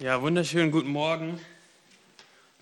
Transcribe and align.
Ja, 0.00 0.22
wunderschönen 0.22 0.70
guten 0.70 0.90
Morgen. 0.90 1.40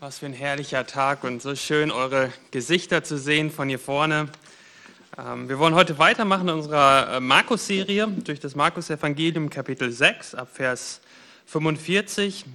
Was 0.00 0.21
für 0.21 0.25
ein 0.25 0.33
herrlicher 0.33 0.86
Tag 0.86 1.23
und 1.23 1.43
so 1.43 1.55
schön, 1.55 1.91
eure 1.91 2.33
Gesichter 2.51 3.05
zu 3.05 3.19
sehen 3.19 3.51
von 3.51 3.69
hier 3.69 3.79
vorne. 3.79 4.31
Ähm, 5.19 5.46
wir 5.46 5.59
wollen 5.59 5.75
heute 5.75 5.99
weitermachen 5.99 6.49
in 6.49 6.54
unserer 6.54 7.17
äh, 7.17 7.21
Markus-Serie 7.21 8.09
durch 8.25 8.41
das 8.41 8.54
Markus-Evangelium, 8.54 9.51
Kapitel 9.51 9.93
6, 9.93 10.35
ab 10.35 10.49
Vers 10.51 11.03
45. 11.45 12.46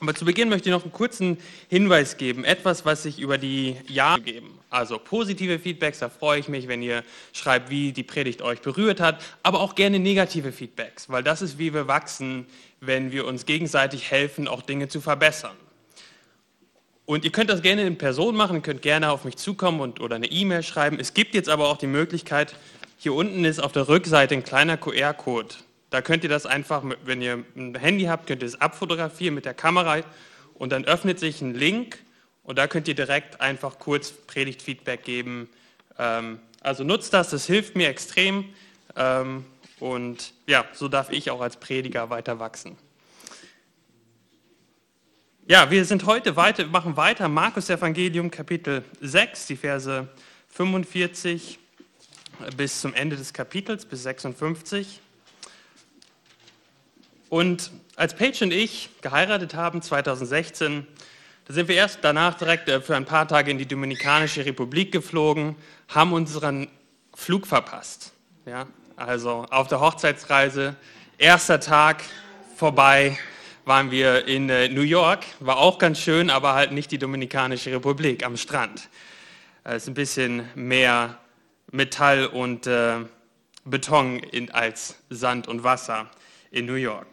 Aber 0.00 0.14
zu 0.14 0.26
Beginn 0.26 0.50
möchte 0.50 0.68
ich 0.68 0.74
noch 0.74 0.82
einen 0.82 0.92
kurzen 0.92 1.38
Hinweis 1.70 2.18
geben, 2.18 2.44
etwas, 2.44 2.84
was 2.84 3.04
sich 3.04 3.18
über 3.18 3.38
die 3.38 3.76
Jahre 3.86 4.20
geben. 4.20 4.58
Also 4.68 4.98
positive 4.98 5.58
Feedbacks, 5.58 6.00
da 6.00 6.10
freue 6.10 6.38
ich 6.38 6.48
mich, 6.48 6.68
wenn 6.68 6.82
ihr 6.82 7.02
schreibt, 7.32 7.70
wie 7.70 7.92
die 7.92 8.02
Predigt 8.02 8.42
euch 8.42 8.60
berührt 8.60 9.00
hat, 9.00 9.24
aber 9.42 9.60
auch 9.60 9.74
gerne 9.74 9.98
negative 9.98 10.52
Feedbacks, 10.52 11.08
weil 11.08 11.22
das 11.22 11.40
ist, 11.40 11.58
wie 11.58 11.72
wir 11.72 11.88
wachsen, 11.88 12.46
wenn 12.84 13.12
wir 13.12 13.26
uns 13.26 13.46
gegenseitig 13.46 14.10
helfen, 14.10 14.48
auch 14.48 14.60
Dinge 14.60 14.88
zu 14.88 15.00
verbessern. 15.00 15.56
Und 17.06 17.24
ihr 17.24 17.30
könnt 17.30 17.48
das 17.48 17.62
gerne 17.62 17.82
in 17.86 17.96
Person 17.96 18.34
machen, 18.34 18.56
ihr 18.56 18.62
könnt 18.62 18.82
gerne 18.82 19.12
auf 19.12 19.24
mich 19.24 19.36
zukommen 19.36 19.80
und, 19.80 20.00
oder 20.00 20.16
eine 20.16 20.26
E-Mail 20.26 20.64
schreiben. 20.64 20.98
Es 20.98 21.14
gibt 21.14 21.34
jetzt 21.34 21.48
aber 21.48 21.68
auch 21.68 21.76
die 21.76 21.86
Möglichkeit, 21.86 22.56
hier 22.98 23.14
unten 23.14 23.44
ist 23.44 23.60
auf 23.60 23.70
der 23.70 23.86
Rückseite 23.88 24.34
ein 24.34 24.42
kleiner 24.42 24.76
QR-Code. 24.76 25.54
Da 25.90 26.02
könnt 26.02 26.24
ihr 26.24 26.28
das 26.28 26.44
einfach, 26.44 26.82
wenn 27.04 27.22
ihr 27.22 27.44
ein 27.56 27.76
Handy 27.76 28.04
habt, 28.04 28.26
könnt 28.26 28.42
ihr 28.42 28.48
es 28.48 28.60
abfotografieren 28.60 29.34
mit 29.34 29.44
der 29.44 29.54
Kamera 29.54 30.00
und 30.54 30.72
dann 30.72 30.84
öffnet 30.84 31.20
sich 31.20 31.40
ein 31.40 31.54
Link 31.54 31.98
und 32.42 32.58
da 32.58 32.66
könnt 32.66 32.88
ihr 32.88 32.94
direkt 32.94 33.40
einfach 33.40 33.78
kurz 33.78 34.10
Predigtfeedback 34.10 35.04
geben. 35.04 35.48
Ähm, 35.98 36.40
also 36.60 36.82
nutzt 36.82 37.14
das, 37.14 37.30
das 37.30 37.46
hilft 37.46 37.76
mir 37.76 37.88
extrem 37.88 38.46
ähm, 38.96 39.44
und 39.82 40.32
ja, 40.46 40.64
so 40.74 40.86
darf 40.86 41.10
ich 41.10 41.32
auch 41.32 41.40
als 41.40 41.56
Prediger 41.56 42.08
weiter 42.08 42.38
wachsen. 42.38 42.76
Ja, 45.48 45.72
wir 45.72 45.84
sind 45.84 46.06
heute 46.06 46.36
weiter, 46.36 46.64
machen 46.66 46.96
weiter 46.96 47.28
Markus 47.28 47.68
Evangelium 47.68 48.30
Kapitel 48.30 48.84
6, 49.00 49.48
die 49.48 49.56
Verse 49.56 50.06
45 50.50 51.58
bis 52.56 52.80
zum 52.80 52.94
Ende 52.94 53.16
des 53.16 53.32
Kapitels, 53.32 53.84
bis 53.84 54.04
56. 54.04 55.00
Und 57.28 57.72
als 57.96 58.14
Paige 58.14 58.44
und 58.44 58.52
ich 58.52 58.88
geheiratet 59.00 59.54
haben 59.54 59.82
2016, 59.82 60.86
da 61.46 61.54
sind 61.54 61.66
wir 61.66 61.74
erst 61.74 61.98
danach 62.02 62.34
direkt 62.34 62.68
äh, 62.68 62.80
für 62.80 62.94
ein 62.94 63.04
paar 63.04 63.26
Tage 63.26 63.50
in 63.50 63.58
die 63.58 63.66
Dominikanische 63.66 64.46
Republik 64.46 64.92
geflogen, 64.92 65.56
haben 65.88 66.12
unseren 66.12 66.68
Flug 67.14 67.48
verpasst. 67.48 68.12
Ja, 68.46 68.68
also 68.96 69.46
auf 69.50 69.68
der 69.68 69.80
Hochzeitsreise, 69.80 70.76
erster 71.18 71.60
Tag 71.60 72.02
vorbei, 72.56 73.18
waren 73.64 73.90
wir 73.90 74.26
in 74.26 74.48
äh, 74.48 74.68
New 74.68 74.82
York, 74.82 75.24
war 75.40 75.58
auch 75.58 75.78
ganz 75.78 76.00
schön, 76.00 76.30
aber 76.30 76.54
halt 76.54 76.72
nicht 76.72 76.90
die 76.90 76.98
Dominikanische 76.98 77.70
Republik 77.70 78.24
am 78.24 78.36
Strand. 78.36 78.88
Es 79.64 79.84
ist 79.84 79.88
ein 79.88 79.94
bisschen 79.94 80.48
mehr 80.56 81.18
Metall 81.70 82.26
und 82.26 82.66
äh, 82.66 82.96
Beton 83.64 84.18
in, 84.18 84.50
als 84.50 84.96
Sand 85.10 85.46
und 85.46 85.62
Wasser 85.62 86.10
in 86.50 86.66
New 86.66 86.74
York. 86.74 87.06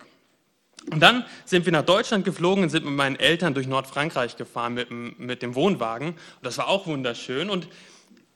Und 0.91 1.01
dann 1.01 1.25
sind 1.45 1.65
wir 1.65 1.71
nach 1.71 1.85
Deutschland 1.85 2.25
geflogen 2.25 2.63
und 2.63 2.69
sind 2.69 2.85
mit 2.85 2.95
meinen 2.95 3.15
Eltern 3.17 3.53
durch 3.53 3.67
Nordfrankreich 3.67 4.37
gefahren 4.37 4.73
mit, 4.73 4.89
mit 5.19 5.41
dem 5.43 5.53
Wohnwagen. 5.53 6.09
Und 6.09 6.17
das 6.41 6.57
war 6.57 6.67
auch 6.67 6.87
wunderschön. 6.87 7.49
Und 7.49 7.67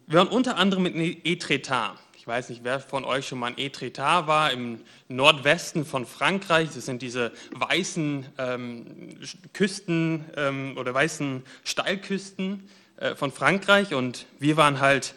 wir 0.06 0.20
waren 0.20 0.28
unter 0.28 0.58
anderem 0.58 0.84
mit 0.84 1.26
Etretat. 1.26 1.98
Ich 2.24 2.28
weiß 2.28 2.48
nicht, 2.48 2.64
wer 2.64 2.80
von 2.80 3.04
euch 3.04 3.28
schon 3.28 3.40
mal 3.40 3.50
in 3.50 3.58
Etretat 3.58 4.28
war, 4.28 4.54
im 4.54 4.80
Nordwesten 5.10 5.86
von 5.86 6.06
Frankreich. 6.06 6.70
Das 6.74 6.86
sind 6.86 7.02
diese 7.02 7.34
weißen 7.52 8.26
ähm, 8.38 9.20
Küsten 9.52 10.24
ähm, 10.38 10.78
oder 10.78 10.94
weißen 10.94 11.44
Steilküsten 11.66 12.70
äh, 12.96 13.16
von 13.16 13.34
Frankreich. 13.34 13.94
Und 13.94 14.26
wir 14.40 14.56
waren 14.56 14.80
halt 14.80 15.16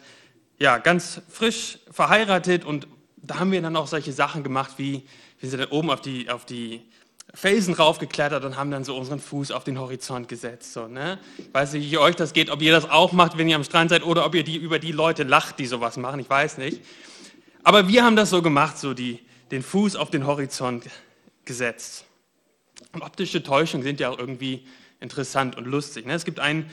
ja, 0.59 0.79
ganz 0.79 1.21
frisch 1.29 1.79
verheiratet 1.89 2.65
und 2.65 2.89
da 3.15 3.39
haben 3.39 3.53
wir 3.53 3.61
dann 3.61 3.77
auch 3.77 3.87
solche 3.87 4.11
Sachen 4.11 4.43
gemacht, 4.43 4.71
wie 4.75 5.07
wir 5.39 5.49
sind 5.49 5.61
dann 5.61 5.69
oben 5.69 5.89
auf 5.91 6.01
die, 6.01 6.29
auf 6.29 6.43
die 6.43 6.81
Felsen 7.33 7.73
raufgeklettert 7.73 8.43
und 8.45 8.57
haben 8.57 8.71
dann 8.71 8.83
so 8.83 8.95
unseren 8.97 9.19
Fuß 9.19 9.51
auf 9.51 9.63
den 9.63 9.79
Horizont 9.79 10.27
gesetzt. 10.27 10.73
So, 10.73 10.87
ne? 10.87 11.19
Ich 11.37 11.53
weiß 11.53 11.73
nicht, 11.73 11.91
wie 11.91 11.97
euch 11.97 12.15
das 12.15 12.33
geht, 12.33 12.49
ob 12.49 12.61
ihr 12.61 12.71
das 12.71 12.89
auch 12.89 13.11
macht, 13.11 13.37
wenn 13.37 13.47
ihr 13.47 13.55
am 13.55 13.63
Strand 13.63 13.89
seid, 13.89 14.03
oder 14.03 14.25
ob 14.25 14.33
ihr 14.33 14.43
die, 14.43 14.55
über 14.55 14.79
die 14.79 14.91
Leute 14.91 15.23
lacht, 15.23 15.59
die 15.59 15.67
sowas 15.67 15.97
machen. 15.97 16.19
Ich 16.19 16.29
weiß 16.29 16.57
nicht. 16.57 16.81
Aber 17.63 17.87
wir 17.87 18.03
haben 18.03 18.15
das 18.15 18.29
so 18.29 18.41
gemacht, 18.41 18.77
so 18.77 18.93
die, 18.93 19.19
den 19.51 19.61
Fuß 19.61 19.95
auf 19.97 20.09
den 20.09 20.25
Horizont 20.25 20.85
gesetzt. 21.45 22.05
Und 22.93 23.01
optische 23.01 23.43
Täuschungen 23.43 23.83
sind 23.83 23.99
ja 23.99 24.09
auch 24.09 24.17
irgendwie 24.17 24.65
interessant 24.99 25.57
und 25.57 25.65
lustig. 25.65 26.05
Ne? 26.05 26.13
Es 26.13 26.25
gibt 26.25 26.39
ein, 26.39 26.69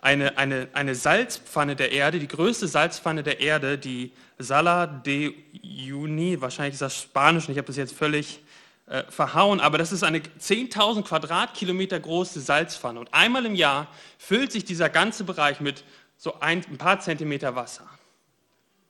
eine, 0.00 0.38
eine, 0.38 0.68
eine 0.72 0.94
Salzpfanne 0.94 1.74
der 1.74 1.92
Erde, 1.92 2.18
die 2.18 2.28
größte 2.28 2.68
Salzpfanne 2.68 3.22
der 3.22 3.40
Erde, 3.40 3.76
die 3.76 4.12
Sala 4.38 4.86
de 4.86 5.34
Juni, 5.62 6.40
wahrscheinlich 6.40 6.74
ist 6.74 6.82
das 6.82 6.96
Spanisch, 6.96 7.48
und 7.48 7.52
ich 7.52 7.58
habe 7.58 7.66
das 7.66 7.76
jetzt 7.76 7.94
völlig 7.94 8.40
äh, 8.86 9.02
verhauen, 9.10 9.60
aber 9.60 9.78
das 9.78 9.90
ist 9.90 10.04
eine 10.04 10.18
10.000 10.20 11.02
Quadratkilometer 11.02 11.98
große 11.98 12.40
Salzpfanne. 12.40 13.00
Und 13.00 13.12
einmal 13.12 13.44
im 13.44 13.56
Jahr 13.56 13.88
füllt 14.16 14.52
sich 14.52 14.64
dieser 14.64 14.88
ganze 14.88 15.24
Bereich 15.24 15.60
mit 15.60 15.82
so 16.16 16.38
ein, 16.40 16.64
ein 16.70 16.78
paar 16.78 17.00
Zentimeter 17.00 17.56
Wasser. 17.56 17.88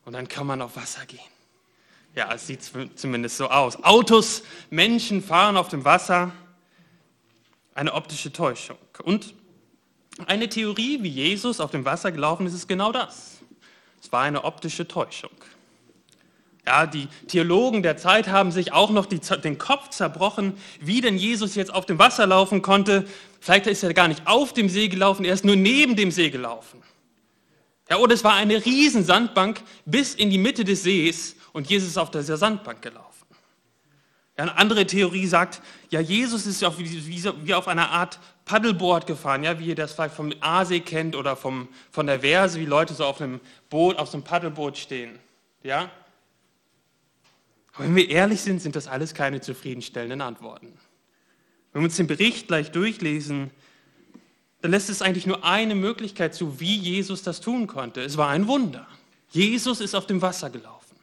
Und 0.05 0.13
dann 0.13 0.29
kann 0.29 0.47
man 0.47 0.61
auf 0.61 0.77
Wasser 0.77 1.07
gehen. 1.07 1.21
Ja, 2.15 2.33
es 2.33 2.47
sieht 2.47 2.61
zumindest 2.95 3.37
so 3.39 3.49
aus. 3.49 3.83
Autos, 3.85 4.43
Menschen 4.71 5.23
fahren 5.23 5.57
auf 5.57 5.69
dem 5.69 5.85
Wasser. 5.85 6.33
Eine 7.75 7.93
optische 7.93 8.33
Täuschung. 8.33 8.79
Und 9.03 9.35
eine 10.27 10.49
Theorie, 10.49 11.03
wie 11.03 11.09
Jesus 11.09 11.61
auf 11.61 11.71
dem 11.71 11.85
Wasser 11.85 12.13
gelaufen 12.13 12.47
ist, 12.47 12.55
ist 12.55 12.69
genau 12.69 12.93
das. 12.93 13.39
Es 14.03 14.13
war 14.13 14.23
eine 14.23 14.45
optische 14.45 14.87
Täuschung. 14.87 15.31
Ja, 16.67 16.87
die 16.87 17.07
Theologen 17.29 17.85
der 17.85 17.97
Zeit 17.97 18.27
haben 18.27 18.51
sich 18.51 18.73
auch 18.73 18.91
noch 18.91 19.07
die, 19.07 19.21
den 19.21 19.57
Kopf 19.57 19.91
zerbrochen, 19.91 20.55
wie 20.81 21.01
denn 21.01 21.17
Jesus 21.17 21.55
jetzt 21.55 21.73
auf 21.73 21.87
dem 21.87 22.01
Wasser 22.01 22.27
laufen 22.27 22.61
konnte. 22.61 23.07
Vielleicht 23.41 23.69
ist 23.69 23.85
er 23.85 23.95
gar 23.95 24.09
nicht 24.09 24.27
auf 24.27 24.53
dem 24.53 24.69
See 24.69 24.89
gelaufen, 24.89 25.25
er 25.25 25.35
ist 25.35 25.45
nur 25.45 25.55
neben 25.55 25.95
dem 25.95 26.11
See 26.11 26.29
gelaufen. 26.29 26.83
Ja, 27.89 27.99
oder 27.99 28.15
es 28.15 28.25
war 28.25 28.35
eine 28.35 28.65
riesen 28.65 29.05
Sandbank 29.05 29.63
bis 29.85 30.15
in 30.15 30.29
die 30.29 30.39
Mitte 30.39 30.65
des 30.65 30.83
Sees 30.83 31.37
und 31.53 31.71
Jesus 31.71 31.91
ist 31.91 31.99
auf 31.99 32.11
dieser 32.11 32.37
Sandbank 32.37 32.83
gelaufen. 32.83 33.07
Ja, 34.37 34.43
eine 34.43 34.59
andere 34.59 34.87
Theorie 34.87 35.27
sagt, 35.27 35.63
ja, 35.91 36.01
Jesus 36.01 36.47
ist 36.47 36.65
auf, 36.65 36.81
wie, 36.81 37.23
wie 37.45 37.55
auf 37.55 37.69
einer 37.69 37.93
Art 37.93 38.19
Paddleboard 38.45 39.07
gefahren, 39.07 39.45
ja, 39.45 39.61
wie 39.61 39.67
ihr 39.67 39.75
das 39.77 39.93
vielleicht 39.93 40.17
vom 40.17 40.33
Aasee 40.41 40.81
kennt 40.81 41.15
oder 41.15 41.37
vom, 41.37 41.69
von 41.93 42.09
der 42.09 42.21
Verse, 42.21 42.59
wie 42.59 42.67
Leute 42.67 42.93
so 42.93 43.05
auf 43.05 43.21
einem 43.21 43.41
Boot, 43.71 43.99
auf 43.99 44.09
so 44.09 44.17
einem 44.17 44.25
Paddleboot 44.25 44.77
stehen. 44.77 45.19
Ja, 45.63 45.91
aber 47.77 47.87
wenn 47.87 47.97
wir 47.97 48.09
ehrlich 48.09 48.41
sind, 48.41 48.61
sind 48.61 48.75
das 48.75 48.87
alles 48.87 49.15
keine 49.15 49.41
zufriedenstellenden 49.41 50.23
Antworten. 50.23 50.73
Wenn 51.73 51.83
wir 51.83 51.87
uns 51.87 51.97
den 51.97 52.07
Bericht 52.07 52.49
gleich 52.49 52.71
durchlesen, 52.73 53.51
dann 54.63 54.71
lässt 54.71 54.89
es 54.89 55.03
eigentlich 55.03 55.27
nur 55.27 55.45
eine 55.45 55.75
Möglichkeit 55.75 56.35
zu, 56.35 56.59
wie 56.59 56.77
Jesus 56.77 57.23
das 57.23 57.41
tun 57.41 57.67
konnte. 57.67 58.01
Es 58.01 58.17
war 58.17 58.31
ein 58.31 58.47
Wunder. 58.47 58.87
Jesus 59.31 59.81
ist 59.81 59.95
auf 59.95 60.07
dem 60.07 60.23
Wasser 60.23 60.49
gelaufen. 60.49 60.97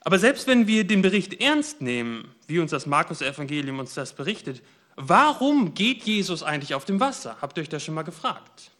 Aber 0.00 0.18
selbst 0.18 0.46
wenn 0.46 0.66
wir 0.66 0.84
den 0.84 1.02
Bericht 1.02 1.40
ernst 1.40 1.80
nehmen, 1.80 2.34
wie 2.46 2.58
uns 2.58 2.72
das 2.72 2.86
Markus-Evangelium 2.86 3.78
uns 3.78 3.94
das 3.94 4.12
berichtet, 4.14 4.62
warum 4.96 5.74
geht 5.74 6.02
Jesus 6.02 6.42
eigentlich 6.42 6.74
auf 6.74 6.84
dem 6.84 6.98
Wasser? 6.98 7.36
Habt 7.40 7.58
ihr 7.58 7.62
euch 7.62 7.68
das 7.68 7.84
schon 7.84 7.94
mal 7.94 8.02
gefragt? 8.02 8.72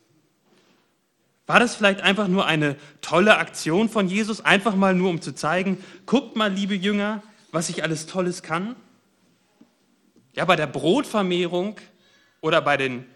War 1.46 1.60
das 1.60 1.76
vielleicht 1.76 2.00
einfach 2.00 2.26
nur 2.26 2.46
eine 2.46 2.76
tolle 3.00 3.38
Aktion 3.38 3.88
von 3.88 4.08
Jesus, 4.08 4.44
einfach 4.44 4.74
mal 4.74 4.94
nur 4.94 5.10
um 5.10 5.20
zu 5.20 5.32
zeigen, 5.32 5.82
guckt 6.04 6.34
mal, 6.34 6.52
liebe 6.52 6.74
Jünger, 6.74 7.22
was 7.52 7.68
ich 7.68 7.84
alles 7.84 8.06
Tolles 8.06 8.42
kann? 8.42 8.74
Ja, 10.34 10.44
bei 10.44 10.56
der 10.56 10.66
Brotvermehrung 10.66 11.76
oder 12.40 12.60
bei 12.60 12.76
den, 12.76 13.06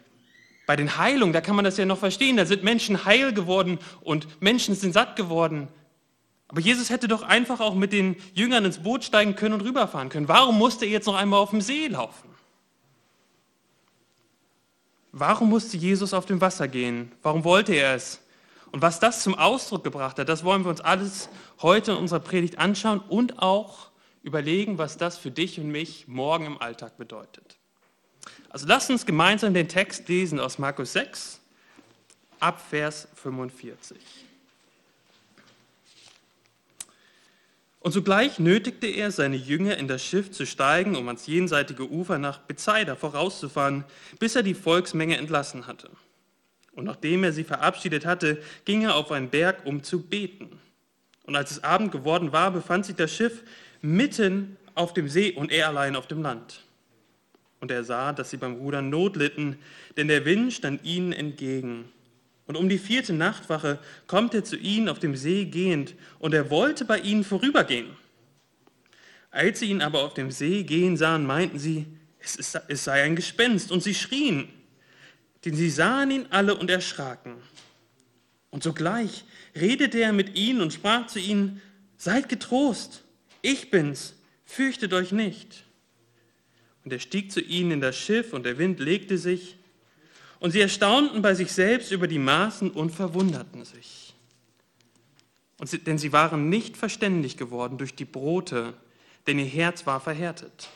bei 0.67 0.77
den 0.77 0.97
Heilungen, 0.97 1.33
da 1.33 1.41
kann 1.41 1.57
man 1.57 1.65
das 1.65 1.77
ja 1.77 1.85
noch 1.85 1.99
verstehen. 1.99 2.37
Da 2.37 2.47
sind 2.47 2.63
Menschen 2.63 3.05
heil 3.05 3.33
geworden 3.35 3.79
und 4.01 4.41
Menschen 4.41 4.75
sind 4.77 4.93
satt 4.93 5.17
geworden. 5.17 5.69
Aber 6.47 6.61
Jesus 6.61 6.89
hätte 6.91 7.09
doch 7.09 7.23
einfach 7.23 7.61
auch 7.61 7.75
mit 7.75 7.93
den 7.93 8.17
Jüngern 8.33 8.65
ins 8.65 8.79
Boot 8.79 9.05
steigen 9.05 9.35
können 9.37 9.55
und 9.55 9.61
rüberfahren 9.63 10.09
können. 10.09 10.29
Warum 10.29 10.57
musste 10.57 10.85
er 10.85 10.93
jetzt 10.93 11.07
noch 11.07 11.15
einmal 11.15 11.41
auf 11.41 11.51
dem 11.51 11.61
See 11.61 11.89
laufen? 11.89 12.31
Warum 15.13 15.49
musste 15.49 15.77
Jesus 15.77 16.15
auf 16.15 16.27
dem 16.27 16.41
Wasser 16.41 16.69
gehen? 16.69 17.13
Warum 17.23 17.45
wollte 17.45 17.75
er 17.75 17.95
es? 17.95 18.21
Und 18.73 18.83
was 18.83 19.01
das 19.01 19.23
zum 19.23 19.35
Ausdruck 19.35 19.83
gebracht 19.83 20.19
hat, 20.19 20.29
das 20.29 20.45
wollen 20.45 20.65
wir 20.65 20.71
uns 20.71 20.81
alles 20.81 21.29
heute 21.61 21.93
in 21.93 21.99
unserer 21.99 22.21
Predigt 22.21 22.59
anschauen 22.59 23.01
und 23.01 23.41
auch 23.41 23.89
überlegen, 24.23 24.79
was 24.79 24.97
das 24.97 25.19
für 25.19 25.31
dich 25.31 25.59
und 25.59 25.71
mich 25.71 26.07
morgen 26.07 26.47
im 26.47 26.61
Alltag 26.61 26.97
bedeutet. 26.97 27.57
Also 28.49 28.67
lasst 28.67 28.91
uns 28.91 29.07
gemeinsam 29.07 29.55
den 29.55 29.69
Text 29.69 30.09
lesen 30.09 30.41
aus 30.41 30.59
Markus 30.59 30.93
6 30.93 31.41
ab 32.39 32.61
Vers 32.69 33.09
45. 33.15 33.99
Und 37.81 37.93
sogleich 37.93 38.39
nötigte 38.39 38.87
er 38.87 39.11
seine 39.11 39.37
Jünger 39.37 39.79
in 39.79 39.89
das 39.89 40.05
Schiff 40.05 40.31
zu 40.31 40.47
steigen, 40.47 40.97
um 40.97 41.07
ans 41.09 41.27
jenseitige 41.27 41.91
Ufer 41.91 42.19
nach 42.19 42.39
Bethsaida 42.41 42.95
vorauszufahren, 42.95 43.85
bis 44.19 44.37
er 44.37 44.43
die 44.43 44.55
Volksmenge 44.55 45.17
entlassen 45.17 45.67
hatte. 45.67 45.91
Und 46.73 46.85
nachdem 46.85 47.25
er 47.25 47.33
sie 47.33 47.45
verabschiedet 47.45 48.07
hatte, 48.07 48.43
ging 48.65 48.83
er 48.83 48.95
auf 48.95 49.11
einen 49.13 49.31
Berg, 49.31 49.67
um 49.67 49.83
zu 49.83 50.03
beten. 50.03 50.61
Und 51.25 51.37
als 51.37 51.51
es 51.51 51.65
Abend 51.65 51.93
geworden 51.93 52.33
war, 52.33 52.51
befand 52.51 52.87
sich 52.87 52.97
das 52.97 53.15
Schiff 53.15 53.43
mitten 53.83 54.57
auf 54.75 54.95
dem 54.95 55.09
See 55.09 55.33
und 55.33 55.53
er 55.53 55.69
allein 55.69 55.97
auf 55.97 56.07
dem 56.07 56.23
Land. 56.23 56.65
Und 57.61 57.71
er 57.71 57.85
sah, 57.85 58.13
dass 58.13 58.31
sie 58.31 58.37
beim 58.39 58.55
Rudern 58.55 58.89
Not 58.89 59.17
litten, 59.17 59.59
denn 59.97 60.09
der 60.09 60.25
Wind 60.25 60.53
stand 60.53 60.85
ihnen 60.85 61.13
entgegen. 61.13 61.85
Und 62.47 62.57
um 62.57 62.69
die 62.69 62.79
vierte 62.79 63.13
Nachtwache 63.13 63.79
kommt 64.07 64.35
er 64.35 64.45
zu 64.45 64.57
ihnen 64.57 64.89
auf 64.89 64.99
dem 64.99 65.15
See 65.15 65.45
gehend, 65.45 65.95
und 66.19 66.35
er 66.35 66.51
wollte 66.51 66.85
bei 66.85 66.99
ihnen 66.99 67.23
vorübergehen. 67.23 67.91
Als 69.31 69.61
sie 69.61 69.67
ihn 69.67 69.83
aber 69.83 70.03
auf 70.03 70.15
dem 70.15 70.31
See 70.31 70.65
gehen 70.65 70.97
sahen, 70.97 71.27
meinten 71.27 71.59
sie, 71.59 71.87
es, 72.19 72.37
ist, 72.37 72.61
es 72.67 72.85
sei 72.85 73.03
ein 73.03 73.15
Gespenst, 73.15 73.71
und 73.71 73.83
sie 73.83 73.95
schrien. 73.95 74.49
Denn 75.45 75.55
sie 75.55 75.71
sahen 75.71 76.11
ihn 76.11 76.27
alle 76.31 76.55
und 76.55 76.71
erschraken. 76.71 77.37
Und 78.51 78.63
sogleich 78.63 79.25
redete 79.55 80.01
er 80.01 80.13
mit 80.13 80.37
ihnen 80.37 80.61
und 80.61 80.73
sprach 80.73 81.07
zu 81.07 81.19
ihnen, 81.19 81.63
seid 81.97 82.29
getrost, 82.29 83.05
ich 83.43 83.71
bin's, 83.71 84.15
fürchtet 84.45 84.93
euch 84.93 85.13
nicht. 85.13 85.65
Und 86.85 86.93
er 86.93 86.99
stieg 86.99 87.31
zu 87.31 87.41
ihnen 87.41 87.73
in 87.73 87.81
das 87.81 87.97
Schiff, 87.97 88.33
und 88.33 88.45
der 88.45 88.59
Wind 88.59 88.81
legte 88.81 89.19
sich, 89.19 89.57
und 90.41 90.53
sie 90.53 90.61
erstaunten 90.61 91.21
bei 91.21 91.35
sich 91.35 91.53
selbst 91.53 91.93
über 91.93 92.09
die 92.09 92.19
Maßen 92.19 92.71
und 92.71 92.91
verwunderten 92.91 93.65
sich. 93.65 94.15
Sie, 95.63 95.79
denn 95.79 95.99
sie 95.99 96.13
waren 96.13 96.49
nicht 96.49 96.79
verständig 96.79 97.37
geworden 97.37 97.77
durch 97.77 97.95
die 97.95 98.07
Brote, 98.07 98.73
denn 99.27 99.39
ihr 99.39 99.45
Herz 99.45 99.85
war 99.85 100.01
verhärtet. 100.01 100.71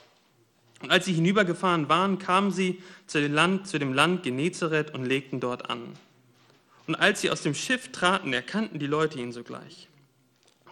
Und 0.85 0.91
als 0.91 1.07
sie 1.07 1.15
hinübergefahren 1.15 1.89
waren, 1.89 2.19
kamen 2.19 2.51
sie 2.51 2.79
zu 3.07 3.19
dem 3.19 3.33
Land, 3.33 3.67
zu 3.67 3.79
dem 3.79 3.95
Land 3.95 4.23
Genezareth 4.23 4.93
und 4.93 5.07
legten 5.07 5.41
dort 5.41 5.71
an. 5.71 5.81
Und 6.87 6.95
als 6.95 7.23
sie 7.23 7.31
aus 7.31 7.41
dem 7.41 7.55
Schiff 7.55 7.91
traten, 7.91 8.35
erkannten 8.35 8.79
die 8.79 8.87
Leute 8.87 9.19
ihn 9.19 9.33
sogleich. 9.33 9.89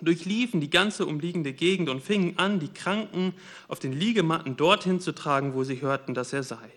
Durchliefen 0.03 0.61
die 0.61 0.69
ganze 0.69 1.06
umliegende 1.06 1.55
Gegend 1.55 1.88
und 1.88 2.03
fingen 2.03 2.35
an, 2.37 2.61
die 2.61 2.69
Kranken 2.69 3.32
auf 3.69 3.79
den 3.79 3.94
Liegematten 3.94 4.55
dorthin 4.55 5.00
zu 5.00 5.12
tragen, 5.12 5.55
wo 5.55 5.64
sie 5.64 5.81
hörten, 5.81 6.12
dass 6.12 6.35
er 6.35 6.43
sei. 6.43 6.69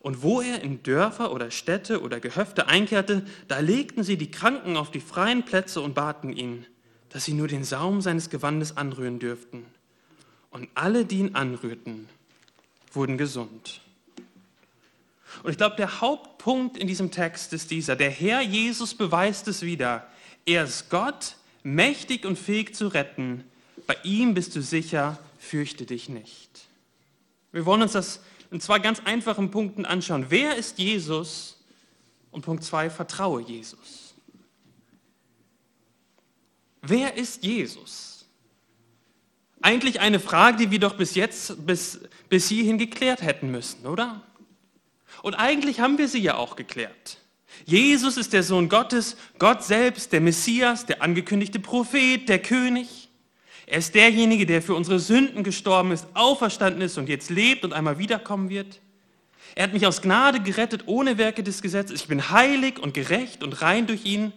Und 0.00 0.22
wo 0.22 0.42
er 0.42 0.60
in 0.60 0.82
Dörfer 0.82 1.32
oder 1.32 1.50
Städte 1.50 2.02
oder 2.02 2.20
Gehöfte 2.20 2.68
einkehrte, 2.68 3.24
da 3.48 3.60
legten 3.60 4.02
sie 4.02 4.18
die 4.18 4.30
Kranken 4.30 4.76
auf 4.76 4.90
die 4.90 5.00
freien 5.00 5.42
Plätze 5.42 5.80
und 5.80 5.94
baten 5.94 6.36
ihn, 6.36 6.66
dass 7.08 7.24
sie 7.24 7.32
nur 7.32 7.48
den 7.48 7.64
Saum 7.64 8.02
seines 8.02 8.28
Gewandes 8.28 8.76
anrühren 8.76 9.20
dürften. 9.20 9.64
Und 10.50 10.68
alle, 10.74 11.06
die 11.06 11.20
ihn 11.20 11.34
anrührten, 11.34 12.10
wurden 12.96 13.18
gesund. 13.18 13.80
Und 15.42 15.50
ich 15.50 15.56
glaube, 15.58 15.76
der 15.76 16.00
Hauptpunkt 16.00 16.76
in 16.76 16.86
diesem 16.88 17.10
Text 17.10 17.52
ist 17.52 17.70
dieser. 17.70 17.94
Der 17.94 18.10
Herr 18.10 18.40
Jesus 18.40 18.94
beweist 18.94 19.48
es 19.48 19.62
wieder. 19.62 20.06
Er 20.46 20.64
ist 20.64 20.88
Gott, 20.88 21.36
mächtig 21.62 22.24
und 22.24 22.38
fähig 22.38 22.74
zu 22.74 22.88
retten. 22.88 23.44
Bei 23.86 23.96
ihm 24.02 24.34
bist 24.34 24.56
du 24.56 24.62
sicher, 24.62 25.18
fürchte 25.38 25.84
dich 25.84 26.08
nicht. 26.08 26.66
Wir 27.52 27.66
wollen 27.66 27.82
uns 27.82 27.92
das 27.92 28.20
in 28.50 28.60
zwei 28.60 28.78
ganz 28.78 29.00
einfachen 29.04 29.50
Punkten 29.50 29.84
anschauen. 29.84 30.26
Wer 30.28 30.56
ist 30.56 30.78
Jesus? 30.78 31.58
Und 32.30 32.42
Punkt 32.42 32.64
zwei, 32.64 32.90
vertraue 32.90 33.42
Jesus. 33.42 34.14
Wer 36.82 37.16
ist 37.16 37.42
Jesus? 37.44 38.15
Eigentlich 39.66 39.98
eine 39.98 40.20
Frage, 40.20 40.58
die 40.58 40.70
wir 40.70 40.78
doch 40.78 40.94
bis 40.94 41.16
jetzt, 41.16 41.66
bis, 41.66 41.98
bis 42.28 42.48
hierhin 42.48 42.78
geklärt 42.78 43.20
hätten 43.20 43.50
müssen, 43.50 43.84
oder? 43.84 44.22
Und 45.22 45.34
eigentlich 45.34 45.80
haben 45.80 45.98
wir 45.98 46.06
sie 46.06 46.20
ja 46.20 46.36
auch 46.36 46.54
geklärt. 46.54 47.18
Jesus 47.64 48.16
ist 48.16 48.32
der 48.32 48.44
Sohn 48.44 48.68
Gottes, 48.68 49.16
Gott 49.40 49.64
selbst, 49.64 50.12
der 50.12 50.20
Messias, 50.20 50.86
der 50.86 51.02
angekündigte 51.02 51.58
Prophet, 51.58 52.28
der 52.28 52.38
König. 52.38 53.08
Er 53.66 53.78
ist 53.78 53.96
derjenige, 53.96 54.46
der 54.46 54.62
für 54.62 54.76
unsere 54.76 55.00
Sünden 55.00 55.42
gestorben 55.42 55.90
ist, 55.90 56.06
auferstanden 56.14 56.82
ist 56.82 56.96
und 56.96 57.08
jetzt 57.08 57.28
lebt 57.30 57.64
und 57.64 57.72
einmal 57.72 57.98
wiederkommen 57.98 58.50
wird. 58.50 58.80
Er 59.56 59.64
hat 59.64 59.72
mich 59.72 59.84
aus 59.84 60.00
Gnade 60.00 60.38
gerettet, 60.38 60.84
ohne 60.86 61.18
Werke 61.18 61.42
des 61.42 61.60
Gesetzes. 61.60 62.02
Ich 62.02 62.06
bin 62.06 62.30
heilig 62.30 62.78
und 62.78 62.94
gerecht 62.94 63.42
und 63.42 63.62
rein 63.62 63.88
durch 63.88 64.04
ihn. 64.04 64.32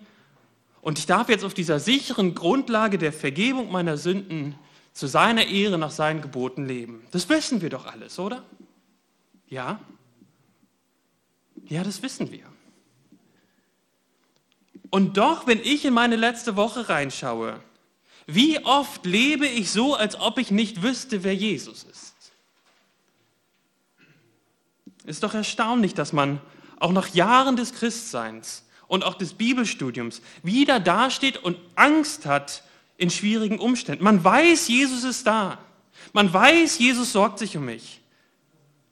Und 0.81 0.98
ich 0.98 1.06
darf 1.06 1.30
jetzt 1.30 1.46
auf 1.46 1.54
dieser 1.54 1.80
sicheren 1.80 2.34
Grundlage 2.34 2.98
der 2.98 3.14
Vergebung 3.14 3.72
meiner 3.72 3.96
Sünden 3.96 4.56
zu 5.00 5.07
seiner 5.07 5.46
Ehre 5.48 5.78
nach 5.78 5.92
seinen 5.92 6.22
Geboten 6.22 6.66
leben. 6.66 7.07
Das 7.12 7.30
wissen 7.30 7.62
wir 7.62 7.69
doch 7.69 7.86
alles, 7.86 8.19
oder? 8.19 8.44
Ja? 9.48 9.80
Ja, 11.68 11.86
das 11.86 12.04
wissen 12.04 12.31
wir. 12.34 12.44
Und 14.90 15.16
doch, 15.16 15.48
wenn 15.48 15.60
ich 15.60 15.86
in 15.86 15.94
meine 15.94 16.18
letzte 16.18 16.57
Woche 16.57 16.90
reinschaue, 16.90 17.62
wie 18.28 18.60
oft 18.66 19.06
lebe 19.06 19.48
ich 19.48 19.72
so, 19.72 19.96
als 19.96 20.19
ob 20.19 20.38
ich 20.38 20.51
nicht 20.51 20.81
wüsste, 20.81 21.24
wer 21.24 21.34
Jesus 21.34 21.84
ist? 21.84 22.13
Ist 25.06 25.24
doch 25.24 25.34
erstaunlich, 25.34 25.94
dass 25.94 26.12
man 26.12 26.42
auch 26.78 26.92
nach 26.92 27.07
Jahren 27.13 27.56
des 27.56 27.74
Christseins 27.74 28.66
und 28.90 29.06
auch 29.06 29.16
des 29.16 29.34
Bibelstudiums 29.34 30.22
wieder 30.44 30.81
dasteht 30.81 31.38
und 31.38 31.57
Angst 31.75 32.25
hat 32.25 32.63
in 33.00 33.10
schwierigen 33.10 33.60
Umständen. 33.60 34.04
Man 34.04 34.24
weiß, 34.24 34.68
Jesus 34.68 35.04
ist 35.06 35.25
da. 35.25 35.57
Man 36.12 36.31
weiß, 36.31 36.78
Jesus 36.80 37.13
sorgt 37.13 37.40
sich 37.40 37.56
um 37.56 37.66
mich. 37.66 38.01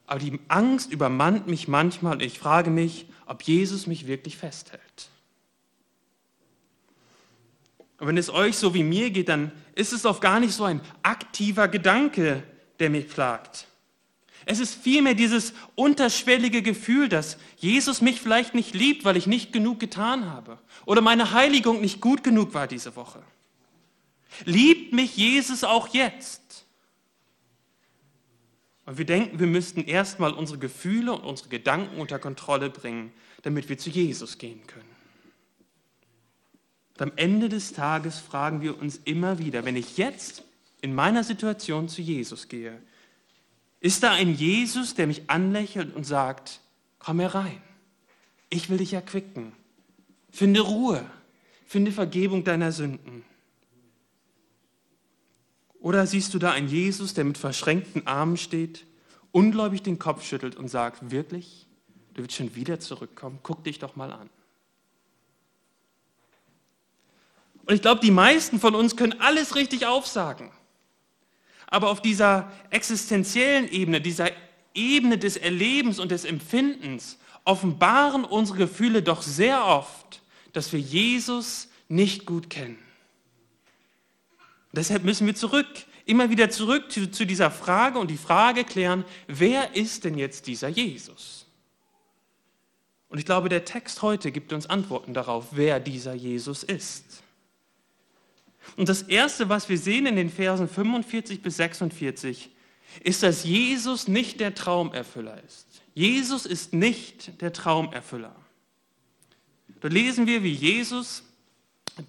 Aber 0.07 0.19
die 0.19 0.39
Angst 0.47 0.91
übermannt 0.91 1.47
mich 1.47 1.67
manchmal 1.67 2.13
und 2.13 2.21
ich 2.21 2.39
frage 2.39 2.71
mich, 2.71 3.05
ob 3.25 3.43
Jesus 3.43 3.85
mich 3.85 4.07
wirklich 4.07 4.37
festhält. 4.37 5.09
Und 7.99 8.07
wenn 8.07 8.17
es 8.17 8.29
euch 8.29 8.55
so 8.55 8.73
wie 8.73 8.83
mir 8.83 9.09
geht, 9.09 9.27
dann 9.27 9.51
ist 9.75 9.91
es 9.91 10.05
oft 10.05 10.21
gar 10.21 10.39
nicht 10.39 10.53
so 10.53 10.63
ein 10.63 10.79
aktiver 11.03 11.67
Gedanke, 11.67 12.43
der 12.79 12.89
mich 12.89 13.09
plagt. 13.09 13.67
Es 14.45 14.61
ist 14.61 14.75
vielmehr 14.75 15.15
dieses 15.15 15.51
unterschwellige 15.75 16.61
Gefühl, 16.61 17.09
dass 17.09 17.37
Jesus 17.57 17.99
mich 17.99 18.21
vielleicht 18.21 18.55
nicht 18.55 18.73
liebt, 18.73 19.03
weil 19.03 19.17
ich 19.17 19.27
nicht 19.27 19.51
genug 19.51 19.81
getan 19.81 20.31
habe 20.31 20.59
oder 20.85 21.01
meine 21.01 21.33
Heiligung 21.33 21.81
nicht 21.81 21.99
gut 21.99 22.23
genug 22.23 22.53
war 22.53 22.67
diese 22.67 22.95
Woche. 22.95 23.21
Liebt 24.45 24.93
mich 24.93 25.15
Jesus 25.17 25.63
auch 25.63 25.89
jetzt? 25.89 26.65
Und 28.85 28.97
wir 28.97 29.05
denken, 29.05 29.39
wir 29.39 29.47
müssten 29.47 29.83
erstmal 29.83 30.33
unsere 30.33 30.59
Gefühle 30.59 31.13
und 31.13 31.23
unsere 31.23 31.49
Gedanken 31.49 31.99
unter 31.99 32.19
Kontrolle 32.19 32.69
bringen, 32.69 33.11
damit 33.41 33.67
wir 33.67 33.77
zu 33.77 33.89
Jesus 33.89 34.37
gehen 34.37 34.65
können. 34.65 34.95
Und 36.93 37.01
am 37.01 37.11
Ende 37.17 37.49
des 37.49 37.73
Tages 37.73 38.17
fragen 38.17 38.61
wir 38.61 38.79
uns 38.79 39.01
immer 39.03 39.39
wieder, 39.39 39.65
wenn 39.65 39.75
ich 39.75 39.97
jetzt 39.97 40.43
in 40.81 40.95
meiner 40.95 41.23
Situation 41.23 41.89
zu 41.89 42.01
Jesus 42.01 42.47
gehe, 42.47 42.81
ist 43.79 44.03
da 44.03 44.11
ein 44.11 44.33
Jesus, 44.33 44.95
der 44.95 45.07
mich 45.07 45.29
anlächelt 45.29 45.95
und 45.95 46.05
sagt, 46.05 46.61
komm 46.97 47.19
herein, 47.19 47.61
ich 48.49 48.69
will 48.69 48.77
dich 48.77 48.93
erquicken, 48.93 49.51
finde 50.31 50.61
Ruhe, 50.61 51.05
finde 51.65 51.91
Vergebung 51.91 52.43
deiner 52.43 52.71
Sünden. 52.71 53.23
Oder 55.87 56.05
siehst 56.05 56.33
du 56.33 56.37
da 56.37 56.51
einen 56.51 56.67
Jesus, 56.67 57.13
der 57.13 57.23
mit 57.23 57.37
verschränkten 57.37 58.05
Armen 58.07 58.35
steht, 58.35 58.85
ungläubig 59.31 59.83
den 59.83 59.97
Kopf 59.97 60.21
schüttelt 60.21 60.57
und 60.57 60.67
sagt, 60.67 61.11
wirklich, 61.11 61.65
du 62.13 62.23
willst 62.23 62.35
schon 62.35 62.53
wieder 62.55 62.81
zurückkommen, 62.81 63.39
guck 63.41 63.63
dich 63.63 63.79
doch 63.79 63.95
mal 63.95 64.11
an. 64.11 64.29
Und 67.65 67.73
ich 67.73 67.81
glaube, 67.81 68.01
die 68.01 68.11
meisten 68.11 68.59
von 68.59 68.75
uns 68.75 68.97
können 68.97 69.21
alles 69.21 69.55
richtig 69.55 69.85
aufsagen. 69.85 70.51
Aber 71.67 71.89
auf 71.89 72.01
dieser 72.01 72.51
existenziellen 72.69 73.69
Ebene, 73.71 74.01
dieser 74.01 74.31
Ebene 74.73 75.17
des 75.17 75.37
Erlebens 75.37 75.99
und 75.99 76.11
des 76.11 76.25
Empfindens, 76.25 77.17
offenbaren 77.45 78.25
unsere 78.25 78.57
Gefühle 78.57 79.03
doch 79.03 79.21
sehr 79.21 79.65
oft, 79.65 80.21
dass 80.51 80.73
wir 80.73 80.81
Jesus 80.81 81.69
nicht 81.87 82.25
gut 82.25 82.49
kennen. 82.49 82.77
Deshalb 84.71 85.03
müssen 85.03 85.25
wir 85.27 85.35
zurück, 85.35 85.67
immer 86.05 86.29
wieder 86.29 86.49
zurück 86.49 86.91
zu, 86.91 87.09
zu 87.09 87.25
dieser 87.25 87.51
Frage 87.51 87.99
und 87.99 88.09
die 88.09 88.17
Frage 88.17 88.63
klären, 88.63 89.05
wer 89.27 89.75
ist 89.75 90.03
denn 90.03 90.17
jetzt 90.17 90.47
dieser 90.47 90.67
Jesus? 90.67 91.45
Und 93.09 93.19
ich 93.19 93.25
glaube, 93.25 93.49
der 93.49 93.65
Text 93.65 94.01
heute 94.01 94.31
gibt 94.31 94.51
uns 94.51 94.67
Antworten 94.67 95.13
darauf, 95.13 95.47
wer 95.51 95.79
dieser 95.79 96.13
Jesus 96.13 96.63
ist. 96.63 97.23
Und 98.75 98.89
das 98.89 99.03
Erste, 99.03 99.47
was 99.47 99.69
wir 99.69 99.77
sehen 99.77 100.05
in 100.05 100.17
den 100.17 100.29
Versen 100.29 100.67
45 100.67 101.41
bis 101.41 101.57
46, 101.57 102.49
ist, 103.03 103.23
dass 103.23 103.43
Jesus 103.43 104.07
nicht 104.07 104.39
der 104.39 104.55
Traumerfüller 104.55 105.41
ist. 105.43 105.67
Jesus 105.93 106.45
ist 106.45 106.73
nicht 106.73 107.41
der 107.41 107.53
Traumerfüller. 107.53 108.35
Da 109.79 109.87
lesen 109.87 110.27
wir, 110.27 110.43
wie 110.43 110.53
Jesus 110.53 111.23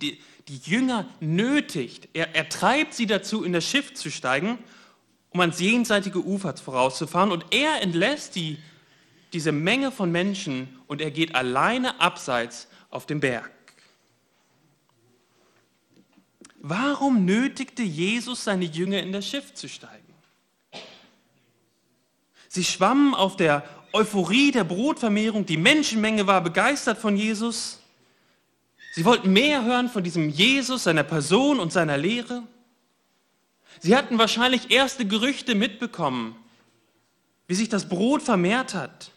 die, 0.01 0.19
die 0.49 0.59
Jünger 0.59 1.07
nötigt. 1.21 2.09
Er, 2.13 2.35
er 2.35 2.49
treibt 2.49 2.95
sie 2.95 3.07
dazu, 3.07 3.45
in 3.45 3.53
das 3.53 3.65
Schiff 3.65 3.95
zu 3.95 4.11
steigen, 4.11 4.59
um 5.31 5.41
ans 5.41 5.61
jenseitige 5.61 6.25
Ufer 6.25 6.57
vorauszufahren. 6.57 7.33
Und 7.33 7.47
er 7.51 7.83
entlässt 7.83 8.35
die, 8.35 8.59
diese 9.33 9.53
Menge 9.53 9.93
von 9.93 10.11
Menschen 10.11 10.69
und 10.87 11.01
er 11.01 11.11
geht 11.11 11.35
alleine 11.35 12.01
abseits 12.01 12.69
auf 12.91 13.07
den 13.07 13.21
Berg. 13.21 13.51
Warum 16.61 17.25
nötigte 17.25 17.83
Jesus 17.83 18.45
seine 18.45 18.65
Jünger 18.65 19.01
in 19.01 19.13
das 19.13 19.27
Schiff 19.27 19.55
zu 19.55 19.69
steigen? 19.69 19.95
Sie 22.49 22.65
schwammen 22.65 23.15
auf 23.15 23.37
der 23.37 23.63
Euphorie 23.93 24.51
der 24.51 24.65
Brotvermehrung, 24.65 25.47
die 25.47 25.57
Menschenmenge 25.57 26.27
war 26.27 26.43
begeistert 26.43 26.99
von 26.99 27.17
Jesus. 27.17 27.78
Sie 28.99 29.05
wollten 29.05 29.33
mehr 29.33 29.65
hören 29.65 29.89
von 29.89 30.03
diesem 30.03 30.29
Jesus, 30.29 30.83
seiner 30.83 31.05
Person 31.05 31.61
und 31.61 31.73
seiner 31.73 31.97
Lehre. 31.97 32.43
Sie 33.79 33.95
hatten 33.95 34.19
wahrscheinlich 34.19 34.73
erste 34.73 35.07
Gerüchte 35.07 35.55
mitbekommen, 35.55 36.35
wie 37.47 37.55
sich 37.55 37.69
das 37.69 37.89
Brot 37.89 38.23
vermehrt 38.23 38.75
hat. 38.75 39.13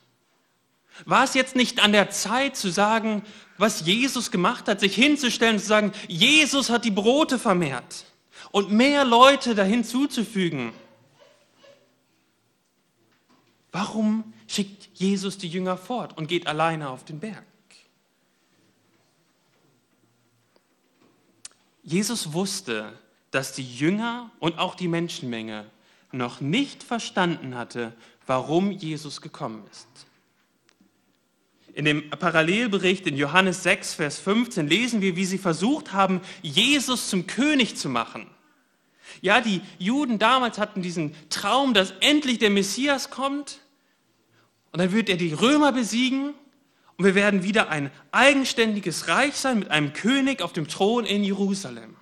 War 1.06 1.24
es 1.24 1.34
jetzt 1.34 1.56
nicht 1.56 1.84
an 1.84 1.94
der 1.94 2.12
Zeit 2.12 2.56
zu 2.56 2.70
sagen, 2.70 3.24
was 3.58 3.84
Jesus 3.84 4.30
gemacht 4.30 4.68
hat, 4.68 4.82
sich 4.82 4.94
hinzustellen 4.94 5.56
und 5.56 5.62
zu 5.62 5.68
sagen, 5.68 5.94
Jesus 6.08 6.70
hat 6.70 6.86
die 6.86 6.92
Brote 6.92 7.40
vermehrt 7.40 8.06
und 8.52 8.72
mehr 8.72 9.04
Leute 9.04 9.56
dahin 9.56 9.84
zuzufügen? 9.84 10.74
Warum 13.72 14.32
schickt 14.46 14.92
Jesus 14.94 15.40
die 15.40 15.50
Jünger 15.50 15.76
fort 15.76 16.16
und 16.20 16.28
geht 16.28 16.46
alleine 16.46 16.92
auf 16.92 17.04
den 17.04 17.20
Berg? 17.20 17.46
Jesus 21.92 22.34
wusste, 22.34 22.94
dass 23.32 23.54
die 23.54 23.66
Jünger 23.66 24.32
und 24.40 24.58
auch 24.60 24.76
die 24.76 24.88
Menschenmenge 24.88 25.70
noch 26.12 26.42
nicht 26.42 26.84
verstanden 26.84 27.56
hatte, 27.56 27.94
warum 28.26 28.72
Jesus 28.72 29.22
gekommen 29.22 29.64
ist. 29.72 29.88
In 31.74 31.86
dem 31.86 32.10
Parallelbericht 32.10 33.08
in 33.08 33.16
Johannes 33.16 33.64
6, 33.64 33.94
Vers 33.94 34.20
15 34.20 34.68
lesen 34.68 35.02
wir, 35.02 35.16
wie 35.16 35.26
sie 35.26 35.38
versucht 35.38 35.94
haben, 35.94 36.22
Jesus 36.42 37.10
zum 37.10 37.28
König 37.28 37.78
zu 37.78 37.88
machen. 37.88 38.28
Ja, 39.22 39.42
die 39.42 39.62
Juden 39.78 40.20
damals 40.20 40.58
hatten 40.58 40.82
diesen 40.82 41.16
Traum, 41.30 41.74
dass 41.74 41.94
endlich 42.00 42.40
der 42.40 42.50
Messias 42.50 43.10
kommt 43.10 43.60
und 44.72 44.80
dann 44.80 44.92
wird 44.92 45.10
er 45.10 45.18
die 45.18 45.34
Römer 45.34 45.72
besiegen 45.72 46.34
und 47.02 47.08
wir 47.08 47.16
werden 47.16 47.42
wieder 47.42 47.70
ein 47.70 47.90
eigenständiges 48.12 49.08
Reich 49.08 49.36
sein 49.36 49.58
mit 49.58 49.72
einem 49.72 49.92
König 49.92 50.44
auf 50.44 50.54
dem 50.54 50.68
Thron 50.68 51.04
in 51.04 51.24
Jerusalem. 51.24 51.96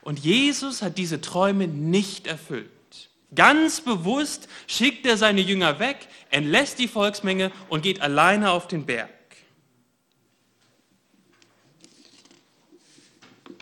Und 0.00 0.20
Jesus 0.20 0.80
hat 0.80 0.96
diese 0.96 1.20
Träume 1.20 1.68
nicht 1.68 2.26
erfüllt. 2.26 2.70
Ganz 3.34 3.82
bewusst 3.82 4.48
schickt 4.66 5.04
er 5.04 5.18
seine 5.18 5.42
Jünger 5.42 5.80
weg, 5.80 6.08
entlässt 6.30 6.78
die 6.78 6.88
Volksmenge 6.88 7.52
und 7.68 7.82
geht 7.82 8.00
alleine 8.00 8.52
auf 8.52 8.68
den 8.68 8.86
Berg. 8.86 9.10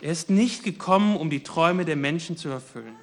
Er 0.01 0.13
ist 0.13 0.29
nicht 0.29 0.63
gekommen, 0.63 1.17
um 1.17 1.29
die 1.29 1.43
Träume 1.43 1.83
der 1.83 1.97
Menschen 1.97 2.37
zu 2.37 2.47
erfüllen. 2.47 2.95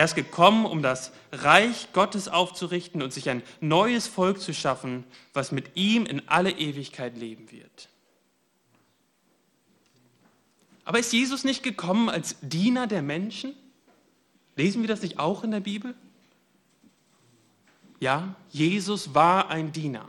Er 0.00 0.06
ist 0.06 0.14
gekommen, 0.14 0.64
um 0.64 0.80
das 0.80 1.12
Reich 1.30 1.88
Gottes 1.92 2.26
aufzurichten 2.26 3.02
und 3.02 3.12
sich 3.12 3.28
ein 3.28 3.42
neues 3.60 4.06
Volk 4.06 4.40
zu 4.40 4.54
schaffen, 4.54 5.04
was 5.34 5.52
mit 5.52 5.76
ihm 5.76 6.06
in 6.06 6.26
alle 6.26 6.52
Ewigkeit 6.52 7.18
leben 7.18 7.50
wird. 7.50 7.90
Aber 10.86 11.00
ist 11.00 11.12
Jesus 11.12 11.44
nicht 11.44 11.62
gekommen 11.62 12.08
als 12.08 12.36
Diener 12.40 12.86
der 12.86 13.02
Menschen? 13.02 13.52
Lesen 14.56 14.80
wir 14.80 14.88
das 14.88 15.02
nicht 15.02 15.18
auch 15.18 15.44
in 15.44 15.50
der 15.50 15.60
Bibel? 15.60 15.94
Ja, 17.98 18.34
Jesus 18.48 19.12
war 19.12 19.50
ein 19.50 19.70
Diener. 19.70 20.08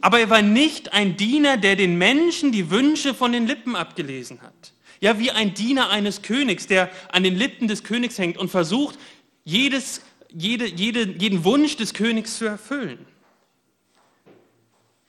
Aber 0.00 0.18
er 0.18 0.30
war 0.30 0.40
nicht 0.40 0.94
ein 0.94 1.18
Diener, 1.18 1.58
der 1.58 1.76
den 1.76 1.98
Menschen 1.98 2.52
die 2.52 2.70
Wünsche 2.70 3.12
von 3.12 3.32
den 3.32 3.46
Lippen 3.46 3.76
abgelesen 3.76 4.40
hat. 4.40 4.72
Ja, 5.00 5.18
wie 5.18 5.30
ein 5.30 5.54
Diener 5.54 5.90
eines 5.90 6.22
Königs, 6.22 6.66
der 6.66 6.90
an 7.12 7.22
den 7.22 7.36
Lippen 7.36 7.68
des 7.68 7.84
Königs 7.84 8.18
hängt 8.18 8.36
und 8.36 8.50
versucht, 8.50 8.98
jedes, 9.44 10.02
jede, 10.30 10.66
jede, 10.66 11.08
jeden 11.12 11.44
Wunsch 11.44 11.76
des 11.76 11.94
Königs 11.94 12.38
zu 12.38 12.44
erfüllen. 12.44 13.06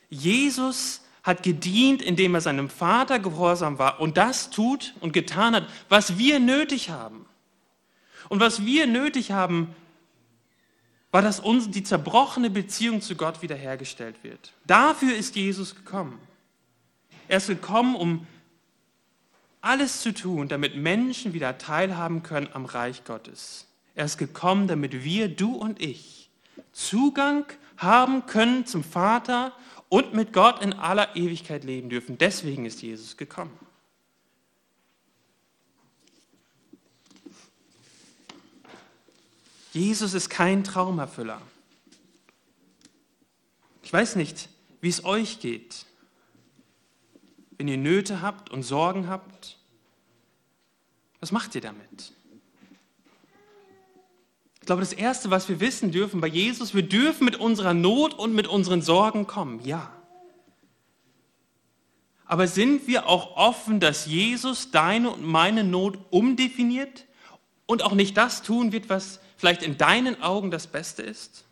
Jesus 0.09 1.01
hat 1.23 1.43
gedient, 1.43 2.01
indem 2.01 2.35
er 2.35 2.41
seinem 2.41 2.69
Vater 2.69 3.19
gehorsam 3.19 3.77
war 3.77 3.99
und 3.99 4.17
das 4.17 4.49
tut 4.49 4.93
und 4.99 5.13
getan 5.13 5.55
hat, 5.55 5.67
was 5.89 6.17
wir 6.17 6.39
nötig 6.39 6.89
haben. 6.89 7.25
Und 8.29 8.39
was 8.39 8.65
wir 8.65 8.87
nötig 8.87 9.31
haben, 9.31 9.75
war, 11.11 11.21
dass 11.21 11.39
uns 11.39 11.69
die 11.69 11.83
zerbrochene 11.83 12.49
Beziehung 12.49 13.01
zu 13.01 13.15
Gott 13.15 13.41
wiederhergestellt 13.41 14.23
wird. 14.23 14.53
Dafür 14.65 15.15
ist 15.15 15.35
Jesus 15.35 15.75
gekommen. 15.75 16.19
Er 17.27 17.37
ist 17.37 17.47
gekommen, 17.47 17.95
um 17.95 18.27
alles 19.61 20.01
zu 20.01 20.13
tun, 20.13 20.47
damit 20.47 20.75
Menschen 20.75 21.33
wieder 21.33 21.57
teilhaben 21.57 22.23
können 22.23 22.49
am 22.53 22.65
Reich 22.65 23.03
Gottes. 23.03 23.67
Er 23.95 24.05
ist 24.05 24.17
gekommen, 24.17 24.67
damit 24.67 25.03
wir, 25.03 25.27
du 25.27 25.55
und 25.55 25.81
ich, 25.81 26.29
Zugang 26.71 27.45
haben 27.77 28.25
können 28.25 28.65
zum 28.65 28.83
Vater 28.83 29.53
und 29.89 30.13
mit 30.13 30.33
Gott 30.33 30.61
in 30.61 30.73
aller 30.73 31.15
Ewigkeit 31.15 31.63
leben 31.63 31.89
dürfen. 31.89 32.17
Deswegen 32.17 32.65
ist 32.65 32.81
Jesus 32.81 33.17
gekommen. 33.17 33.57
Jesus 39.73 40.13
ist 40.13 40.29
kein 40.29 40.63
Traumerfüller. 40.63 41.41
Ich 43.83 43.91
weiß 43.91 44.15
nicht, 44.15 44.49
wie 44.81 44.89
es 44.89 45.03
euch 45.03 45.39
geht 45.39 45.85
wenn 47.59 47.67
ihr 47.67 47.77
Nöte 47.77 48.21
habt 48.21 48.49
und 48.49 48.63
Sorgen 48.63 49.09
habt? 49.09 49.57
Was 51.19 51.33
macht 51.33 51.53
ihr 51.55 51.61
damit? 51.61 52.13
Ich 54.61 54.65
glaube, 54.65 54.81
das 54.81 54.93
Erste, 54.93 55.29
was 55.29 55.49
wir 55.49 55.59
wissen 55.59 55.91
dürfen 55.91 56.21
bei 56.21 56.27
Jesus, 56.27 56.73
wir 56.73 56.83
dürfen 56.83 57.25
mit 57.25 57.35
unserer 57.35 57.73
Not 57.73 58.13
und 58.13 58.33
mit 58.33 58.47
unseren 58.47 58.81
Sorgen 58.81 59.27
kommen, 59.27 59.59
ja. 59.65 59.91
Aber 62.25 62.47
sind 62.47 62.87
wir 62.87 63.07
auch 63.07 63.35
offen, 63.35 63.81
dass 63.81 64.05
Jesus 64.05 64.71
deine 64.71 65.09
und 65.09 65.23
meine 65.23 65.65
Not 65.65 65.97
umdefiniert 66.11 67.07
und 67.65 67.83
auch 67.83 67.93
nicht 67.93 68.15
das 68.15 68.41
tun 68.41 68.71
wird, 68.71 68.87
was 68.87 69.19
vielleicht 69.35 69.63
in 69.63 69.77
deinen 69.77 70.21
Augen 70.21 70.49
das 70.49 70.67
Beste 70.67 71.01
ist? 71.01 71.43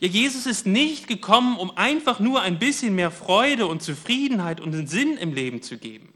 Ja, 0.00 0.08
Jesus 0.08 0.46
ist 0.46 0.66
nicht 0.66 1.06
gekommen, 1.08 1.56
um 1.58 1.76
einfach 1.76 2.20
nur 2.20 2.42
ein 2.42 2.58
bisschen 2.58 2.94
mehr 2.94 3.10
Freude 3.10 3.66
und 3.66 3.82
Zufriedenheit 3.82 4.60
und 4.60 4.74
einen 4.74 4.86
Sinn 4.86 5.16
im 5.16 5.32
Leben 5.32 5.62
zu 5.62 5.78
geben. 5.78 6.12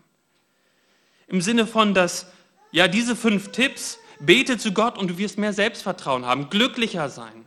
Im 1.27 1.41
Sinne 1.41 1.67
von, 1.67 1.95
dass, 1.95 2.27
ja, 2.71 2.89
diese 2.89 3.17
fünf 3.17 3.53
Tipps, 3.53 3.99
bete 4.21 4.59
zu 4.59 4.73
Gott 4.73 4.99
und 4.99 5.09
du 5.09 5.19
wirst 5.19 5.39
mehr 5.39 5.53
Selbstvertrauen 5.53 6.27
haben, 6.27 6.51
glücklicher 6.51 7.09
sein. 7.09 7.45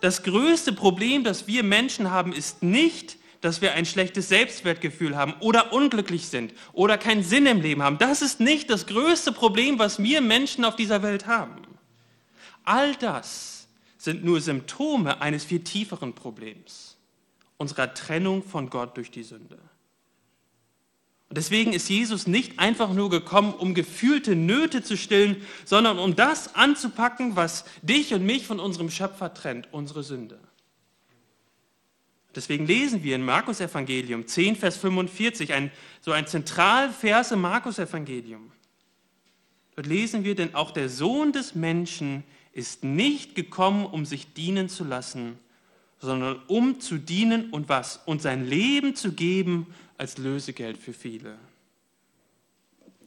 Das 0.00 0.22
größte 0.22 0.72
Problem, 0.72 1.24
das 1.24 1.46
wir 1.46 1.62
Menschen 1.62 2.10
haben, 2.10 2.32
ist 2.32 2.62
nicht, 2.62 3.18
dass 3.40 3.62
wir 3.62 3.72
ein 3.72 3.86
schlechtes 3.86 4.28
Selbstwertgefühl 4.28 5.16
haben 5.16 5.34
oder 5.40 5.72
unglücklich 5.72 6.28
sind 6.28 6.52
oder 6.72 6.98
keinen 6.98 7.22
Sinn 7.22 7.46
im 7.46 7.60
Leben 7.60 7.82
haben. 7.82 7.98
Das 7.98 8.20
ist 8.20 8.40
nicht 8.40 8.68
das 8.68 8.86
größte 8.86 9.32
Problem, 9.32 9.78
was 9.78 10.02
wir 10.02 10.20
Menschen 10.20 10.64
auf 10.64 10.76
dieser 10.76 11.02
Welt 11.02 11.26
haben. 11.26 11.56
All 12.64 12.94
das 12.96 13.59
sind 14.00 14.24
nur 14.24 14.40
Symptome 14.40 15.20
eines 15.20 15.44
viel 15.44 15.60
tieferen 15.60 16.14
Problems, 16.14 16.96
unserer 17.58 17.92
Trennung 17.92 18.42
von 18.42 18.70
Gott 18.70 18.96
durch 18.96 19.10
die 19.10 19.22
Sünde. 19.22 19.58
Und 21.28 21.36
deswegen 21.36 21.74
ist 21.74 21.90
Jesus 21.90 22.26
nicht 22.26 22.58
einfach 22.58 22.94
nur 22.94 23.10
gekommen, 23.10 23.52
um 23.52 23.74
gefühlte 23.74 24.34
Nöte 24.34 24.82
zu 24.82 24.96
stillen, 24.96 25.42
sondern 25.66 25.98
um 25.98 26.16
das 26.16 26.54
anzupacken, 26.54 27.36
was 27.36 27.66
dich 27.82 28.14
und 28.14 28.24
mich 28.24 28.46
von 28.46 28.58
unserem 28.58 28.90
Schöpfer 28.90 29.34
trennt, 29.34 29.68
unsere 29.70 30.02
Sünde. 30.02 30.40
Deswegen 32.34 32.66
lesen 32.66 33.02
wir 33.04 33.16
in 33.16 33.22
Markus 33.22 33.60
Evangelium 33.60 34.26
10, 34.26 34.56
Vers 34.56 34.78
45, 34.78 35.52
ein, 35.52 35.70
so 36.00 36.12
ein 36.12 36.26
Zentralvers 36.26 37.32
im 37.32 37.42
Markus 37.42 37.78
Evangelium. 37.78 38.50
Dort 39.76 39.86
lesen 39.86 40.24
wir, 40.24 40.34
denn 40.34 40.54
auch 40.54 40.70
der 40.70 40.88
Sohn 40.88 41.32
des 41.32 41.54
Menschen 41.54 42.24
ist 42.52 42.84
nicht 42.84 43.34
gekommen, 43.34 43.86
um 43.86 44.04
sich 44.04 44.32
dienen 44.34 44.68
zu 44.68 44.84
lassen, 44.84 45.38
sondern 46.00 46.40
um 46.46 46.80
zu 46.80 46.98
dienen 46.98 47.50
und 47.50 47.68
was? 47.68 48.00
Und 48.06 48.22
sein 48.22 48.46
Leben 48.46 48.96
zu 48.96 49.12
geben 49.12 49.66
als 49.98 50.18
Lösegeld 50.18 50.78
für 50.78 50.92
viele. 50.92 51.38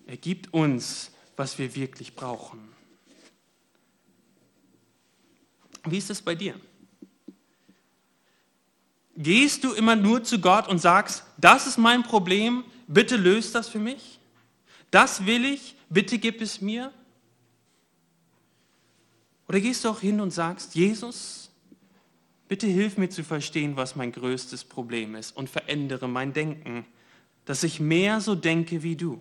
Er 0.05 0.17
gibt 0.17 0.53
uns, 0.53 1.11
was 1.35 1.57
wir 1.57 1.75
wirklich 1.75 2.13
brauchen. 2.13 2.59
Wie 5.85 5.97
ist 5.97 6.09
es 6.09 6.21
bei 6.21 6.35
dir? 6.35 6.55
Gehst 9.15 9.63
du 9.63 9.73
immer 9.73 9.95
nur 9.95 10.23
zu 10.23 10.39
Gott 10.39 10.67
und 10.67 10.79
sagst, 10.79 11.23
das 11.37 11.67
ist 11.67 11.77
mein 11.77 12.03
Problem, 12.03 12.63
bitte 12.87 13.15
löst 13.15 13.53
das 13.53 13.69
für 13.69 13.79
mich? 13.79 14.19
Das 14.91 15.25
will 15.25 15.45
ich, 15.45 15.75
bitte 15.89 16.17
gib 16.17 16.41
es 16.41 16.61
mir? 16.61 16.91
Oder 19.47 19.59
gehst 19.59 19.83
du 19.83 19.89
auch 19.89 19.99
hin 19.99 20.21
und 20.21 20.31
sagst, 20.31 20.75
Jesus, 20.75 21.51
bitte 22.47 22.67
hilf 22.67 22.97
mir 22.97 23.09
zu 23.09 23.23
verstehen, 23.23 23.75
was 23.75 23.95
mein 23.95 24.11
größtes 24.11 24.63
Problem 24.63 25.15
ist 25.15 25.35
und 25.35 25.49
verändere 25.49 26.07
mein 26.07 26.33
Denken, 26.33 26.85
dass 27.45 27.63
ich 27.63 27.79
mehr 27.79 28.21
so 28.21 28.35
denke 28.35 28.83
wie 28.83 28.95
du? 28.95 29.19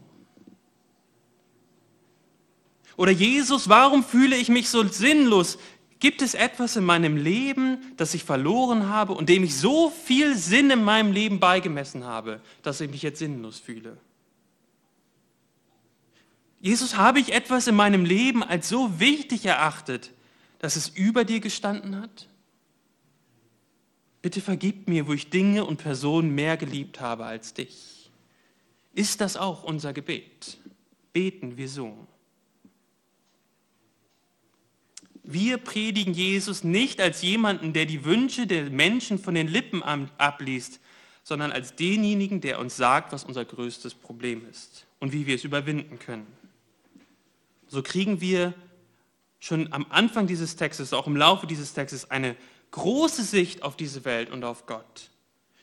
Oder 2.97 3.11
Jesus, 3.11 3.69
warum 3.69 4.05
fühle 4.05 4.37
ich 4.37 4.49
mich 4.49 4.69
so 4.69 4.87
sinnlos? 4.87 5.59
Gibt 5.99 6.21
es 6.21 6.35
etwas 6.35 6.77
in 6.77 6.85
meinem 6.85 7.17
Leben, 7.17 7.79
das 7.97 8.13
ich 8.15 8.25
verloren 8.25 8.89
habe 8.89 9.13
und 9.13 9.29
dem 9.29 9.45
ich 9.45 9.57
so 9.57 9.89
viel 9.89 10.37
Sinn 10.37 10.71
in 10.71 10.85
meinem 10.85 11.13
Leben 11.13 11.41
beigemessen 11.41 12.05
habe, 12.05 12.41
dass 12.63 12.81
ich 12.81 12.91
mich 12.91 13.03
jetzt 13.03 13.21
sinnlos 13.21 13.61
fühle? 13.61 13.97
Jesus, 16.63 16.97
habe 16.97 17.19
ich 17.19 17.33
etwas 17.33 17.67
in 17.67 17.75
meinem 17.75 18.05
Leben 18.05 18.45
als 18.45 18.69
so 18.69 19.01
wichtig 19.01 19.45
erachtet, 19.45 20.13
dass 20.61 20.77
es 20.77 20.89
über 20.89 21.25
dir 21.25 21.41
gestanden 21.41 22.01
hat? 22.01 22.29
Bitte 24.23 24.41
vergib 24.41 24.87
mir, 24.87 25.09
wo 25.09 25.13
ich 25.13 25.29
Dinge 25.29 25.65
und 25.65 25.79
Personen 25.79 26.37
mehr 26.37 26.57
geliebt 26.57 27.01
habe 27.01 27.25
als 27.25 27.53
dich. 27.53 28.13
Ist 28.95 29.21
das 29.21 29.37
auch 29.37 29.65
unser 29.65 29.93
Gebet? 29.93 30.57
Beten 31.13 31.57
wir 31.57 31.69
so. 31.69 32.07
Wir 35.25 35.59
predigen 35.59 36.15
Jesus 36.15 36.63
nicht 36.63 37.01
als 37.01 37.23
jemanden, 37.23 37.73
der 37.73 37.87
die 37.87 38.05
Wünsche 38.05 38.47
der 38.47 38.71
Menschen 38.71 39.19
von 39.19 39.35
den 39.35 39.49
Lippen 39.49 39.83
abliest, 39.83 40.79
sondern 41.25 41.51
als 41.51 41.75
denjenigen, 41.75 42.41
der 42.41 42.61
uns 42.61 42.77
sagt, 42.77 43.13
was 43.13 43.25
unser 43.25 43.45
größtes 43.45 43.95
Problem 43.95 44.49
ist 44.49 44.87
und 45.01 45.13
wie 45.13 45.27
wir 45.27 45.35
es 45.35 45.43
überwinden 45.43 45.99
können. 45.99 46.42
So 47.73 47.83
kriegen 47.83 48.21
wir 48.21 48.53
schon 49.41 49.73
am 49.73 49.87
Anfang 49.89 50.27
dieses 50.27 50.57
Textes, 50.57 50.93
auch 50.93 51.07
im 51.07 51.17
Laufe 51.17 51.47
dieses 51.47 51.73
Textes, 51.73 52.11
eine 52.11 52.37
große 52.71 53.25
Sicht 53.25 53.63
auf 53.63 53.79
diese 53.79 54.05
Welt 54.05 54.29
und 54.29 54.45
auf 54.45 54.67
Gott, 54.67 55.09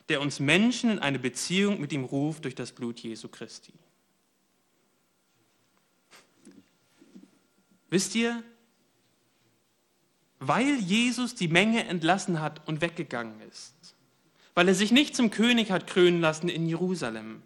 der 0.10 0.20
uns 0.20 0.40
Menschen 0.40 0.90
in 0.90 0.98
eine 0.98 1.20
Beziehung 1.20 1.80
mit 1.80 1.94
ihm 1.94 2.06
ruft 2.06 2.46
durch 2.46 2.56
das 2.56 2.72
Blut 2.72 3.00
Jesu 3.00 3.28
Christi. 3.28 3.74
Wisst 7.92 8.16
ihr, 8.16 8.42
weil 10.40 10.80
Jesus 10.80 11.36
die 11.36 11.48
Menge 11.48 11.86
entlassen 11.86 12.42
hat 12.42 12.68
und 12.68 12.82
weggegangen 12.82 13.40
ist. 13.52 13.76
Weil 14.56 14.68
er 14.68 14.74
sich 14.74 14.92
nicht 14.92 15.16
zum 15.16 15.30
König 15.30 15.70
hat 15.70 15.86
krönen 15.86 16.22
lassen 16.22 16.50
in 16.50 16.68
Jerusalem. 16.68 17.44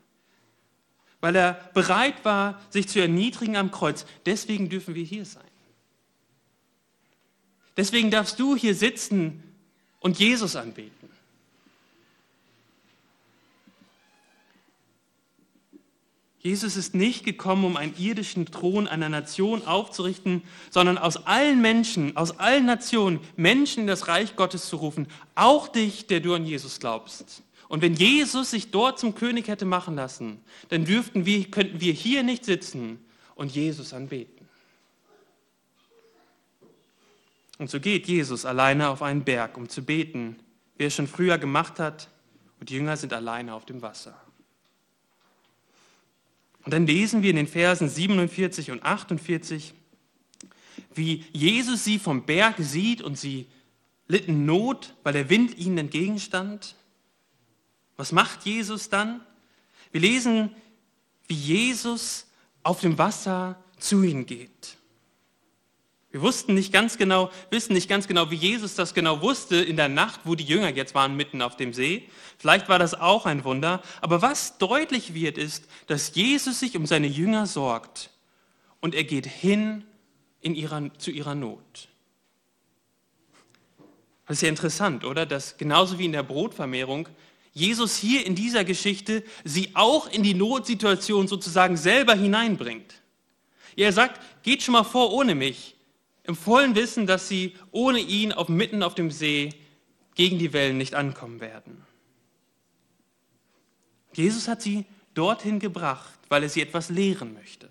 Weil 1.24 1.38
er 1.38 1.54
bereit 1.74 2.26
war, 2.26 2.60
sich 2.70 2.90
zu 2.90 3.00
erniedrigen 3.00 3.56
am 3.56 3.72
Kreuz. 3.72 4.06
Deswegen 4.26 4.68
dürfen 4.68 4.94
wir 4.94 5.06
hier 5.06 5.24
sein. 5.24 5.42
Deswegen 7.78 8.12
darfst 8.12 8.38
du 8.42 8.58
hier 8.58 8.76
sitzen 8.76 9.42
und 10.02 10.20
Jesus 10.20 10.58
anbeten. 10.58 11.08
Jesus 16.42 16.76
ist 16.76 16.94
nicht 16.94 17.24
gekommen, 17.24 17.64
um 17.64 17.78
einen 17.78 17.96
irdischen 17.98 18.46
Thron 18.48 18.90
einer 18.90 19.08
Nation 19.08 19.66
aufzurichten, 19.66 20.42
sondern 20.72 20.98
aus 20.98 21.26
allen 21.26 21.62
Menschen, 21.62 22.18
aus 22.18 22.38
allen 22.38 22.66
Nationen, 22.66 23.22
Menschen 23.38 23.84
in 23.84 23.88
das 23.88 24.10
Reich 24.10 24.36
Gottes 24.36 24.68
zu 24.68 24.76
rufen, 24.76 25.08
auch 25.36 25.70
dich, 25.70 26.06
der 26.08 26.20
du 26.20 26.34
an 26.34 26.46
Jesus 26.46 26.82
glaubst. 26.82 27.44
Und 27.74 27.82
wenn 27.82 27.96
Jesus 27.96 28.52
sich 28.52 28.70
dort 28.70 29.00
zum 29.00 29.16
König 29.16 29.48
hätte 29.48 29.66
machen 29.66 29.96
lassen, 29.96 30.40
dann 30.70 30.86
dürften 30.86 31.26
wir, 31.26 31.50
könnten 31.50 31.82
wir 31.82 31.92
hier 31.92 32.22
nicht 32.22 32.46
sitzen 32.46 33.04
und 33.34 33.52
Jesus 33.52 33.94
anbeten. 33.94 34.48
Und 37.58 37.72
so 37.72 37.80
geht 37.80 38.06
Jesus 38.06 38.46
alleine 38.46 38.90
auf 38.90 39.02
einen 39.02 39.24
Berg, 39.24 39.58
um 39.58 39.70
zu 39.70 39.82
beten, 39.82 40.36
wie 40.78 40.84
er 40.84 40.92
schon 40.92 41.08
früher 41.08 41.40
gemacht 41.40 41.80
hat, 41.80 42.10
und 42.60 42.70
die 42.70 42.76
Jünger 42.76 42.96
sind 42.96 43.12
alleine 43.12 43.56
auf 43.56 43.66
dem 43.66 43.82
Wasser. 43.82 44.22
Und 46.66 46.74
dann 46.76 46.86
lesen 46.86 47.24
wir 47.24 47.32
in 47.32 47.38
den 47.38 47.48
Versen 47.48 47.90
47 47.90 48.70
und 48.70 48.84
48, 48.84 49.74
wie 50.94 51.26
Jesus 51.32 51.84
sie 51.84 51.98
vom 51.98 52.28
Berg 52.28 52.58
sieht 52.60 53.02
und 53.02 53.18
sie 53.18 53.48
litten 54.08 54.46
Not, 54.46 54.94
weil 55.02 55.14
der 55.14 55.32
Wind 55.32 55.58
ihnen 55.58 55.80
entgegenstand. 55.80 56.76
Was 57.98 58.12
macht 58.12 58.46
Jesus 58.46 58.90
dann? 58.90 59.22
Wir 59.92 60.02
lesen, 60.02 60.56
wie 61.28 61.36
Jesus 61.36 62.26
auf 62.64 62.82
dem 62.82 62.98
Wasser 62.98 63.62
zu 63.78 64.04
ihnen 64.04 64.26
geht. 64.26 64.78
Wir 66.14 66.22
wussten 66.22 66.54
nicht 66.54 66.72
ganz 66.72 67.00
genau, 67.00 67.32
wissen 67.50 67.74
nicht 67.74 67.90
ganz 67.90 68.08
genau, 68.08 68.30
wie 68.30 68.36
Jesus 68.36 68.76
das 68.76 68.94
genau 68.94 69.22
wusste 69.22 69.56
in 69.56 69.78
der 69.78 69.90
Nacht, 69.90 70.22
wo 70.26 70.36
die 70.36 70.44
Jünger 70.44 70.70
jetzt 70.70 70.94
waren, 70.94 71.16
mitten 71.16 71.42
auf 71.42 71.58
dem 71.58 71.74
See. 71.74 72.08
Vielleicht 72.38 72.70
war 72.70 72.78
das 72.78 72.94
auch 72.94 73.26
ein 73.26 73.44
Wunder. 73.44 73.82
Aber 74.00 74.22
was 74.22 74.60
deutlich 74.60 75.16
wird, 75.16 75.40
ist, 75.40 75.68
dass 75.88 76.14
Jesus 76.14 76.60
sich 76.60 76.78
um 76.78 76.86
seine 76.86 77.08
Jünger 77.08 77.48
sorgt 77.48 78.12
und 78.80 78.94
er 78.94 79.06
geht 79.06 79.26
hin 79.26 79.86
in 80.40 80.54
ihrer, 80.54 80.94
zu 81.00 81.10
ihrer 81.10 81.34
Not. 81.34 81.88
Das 84.28 84.38
ist 84.38 84.42
ja 84.44 84.50
interessant, 84.50 85.06
oder? 85.06 85.26
Dass 85.26 85.58
genauso 85.58 85.98
wie 85.98 86.06
in 86.06 86.12
der 86.12 86.24
Brotvermehrung 86.24 87.10
Jesus 87.54 87.96
hier 87.98 88.26
in 88.26 88.36
dieser 88.36 88.64
Geschichte 88.64 89.24
sie 89.44 89.70
auch 89.76 90.12
in 90.12 90.24
die 90.24 90.34
Notsituation 90.34 91.28
sozusagen 91.28 91.78
selber 91.78 92.16
hineinbringt. 92.16 92.96
Er 93.76 93.94
sagt, 93.94 94.20
geht 94.44 94.64
schon 94.64 94.74
mal 94.74 94.84
vor 94.84 95.14
ohne 95.14 95.36
mich 95.36 95.76
im 96.24 96.36
vollen 96.36 96.76
Wissen, 96.76 97.06
dass 97.06 97.28
sie 97.28 97.56
ohne 97.72 98.00
ihn 98.00 98.32
auf, 98.32 98.50
mitten 98.50 98.82
auf 98.82 98.96
dem 98.96 99.12
See 99.12 99.50
gegen 100.16 100.40
die 100.40 100.54
Wellen 100.54 100.78
nicht 100.78 100.96
ankommen 100.96 101.42
werden. 101.42 101.86
Jesus 104.14 104.48
hat 104.48 104.62
sie 104.62 104.86
dorthin 105.14 105.60
gebracht, 105.60 106.20
weil 106.30 106.44
er 106.44 106.50
sie 106.50 106.62
etwas 106.62 106.90
lehren 106.90 107.34
möchte. 107.34 107.70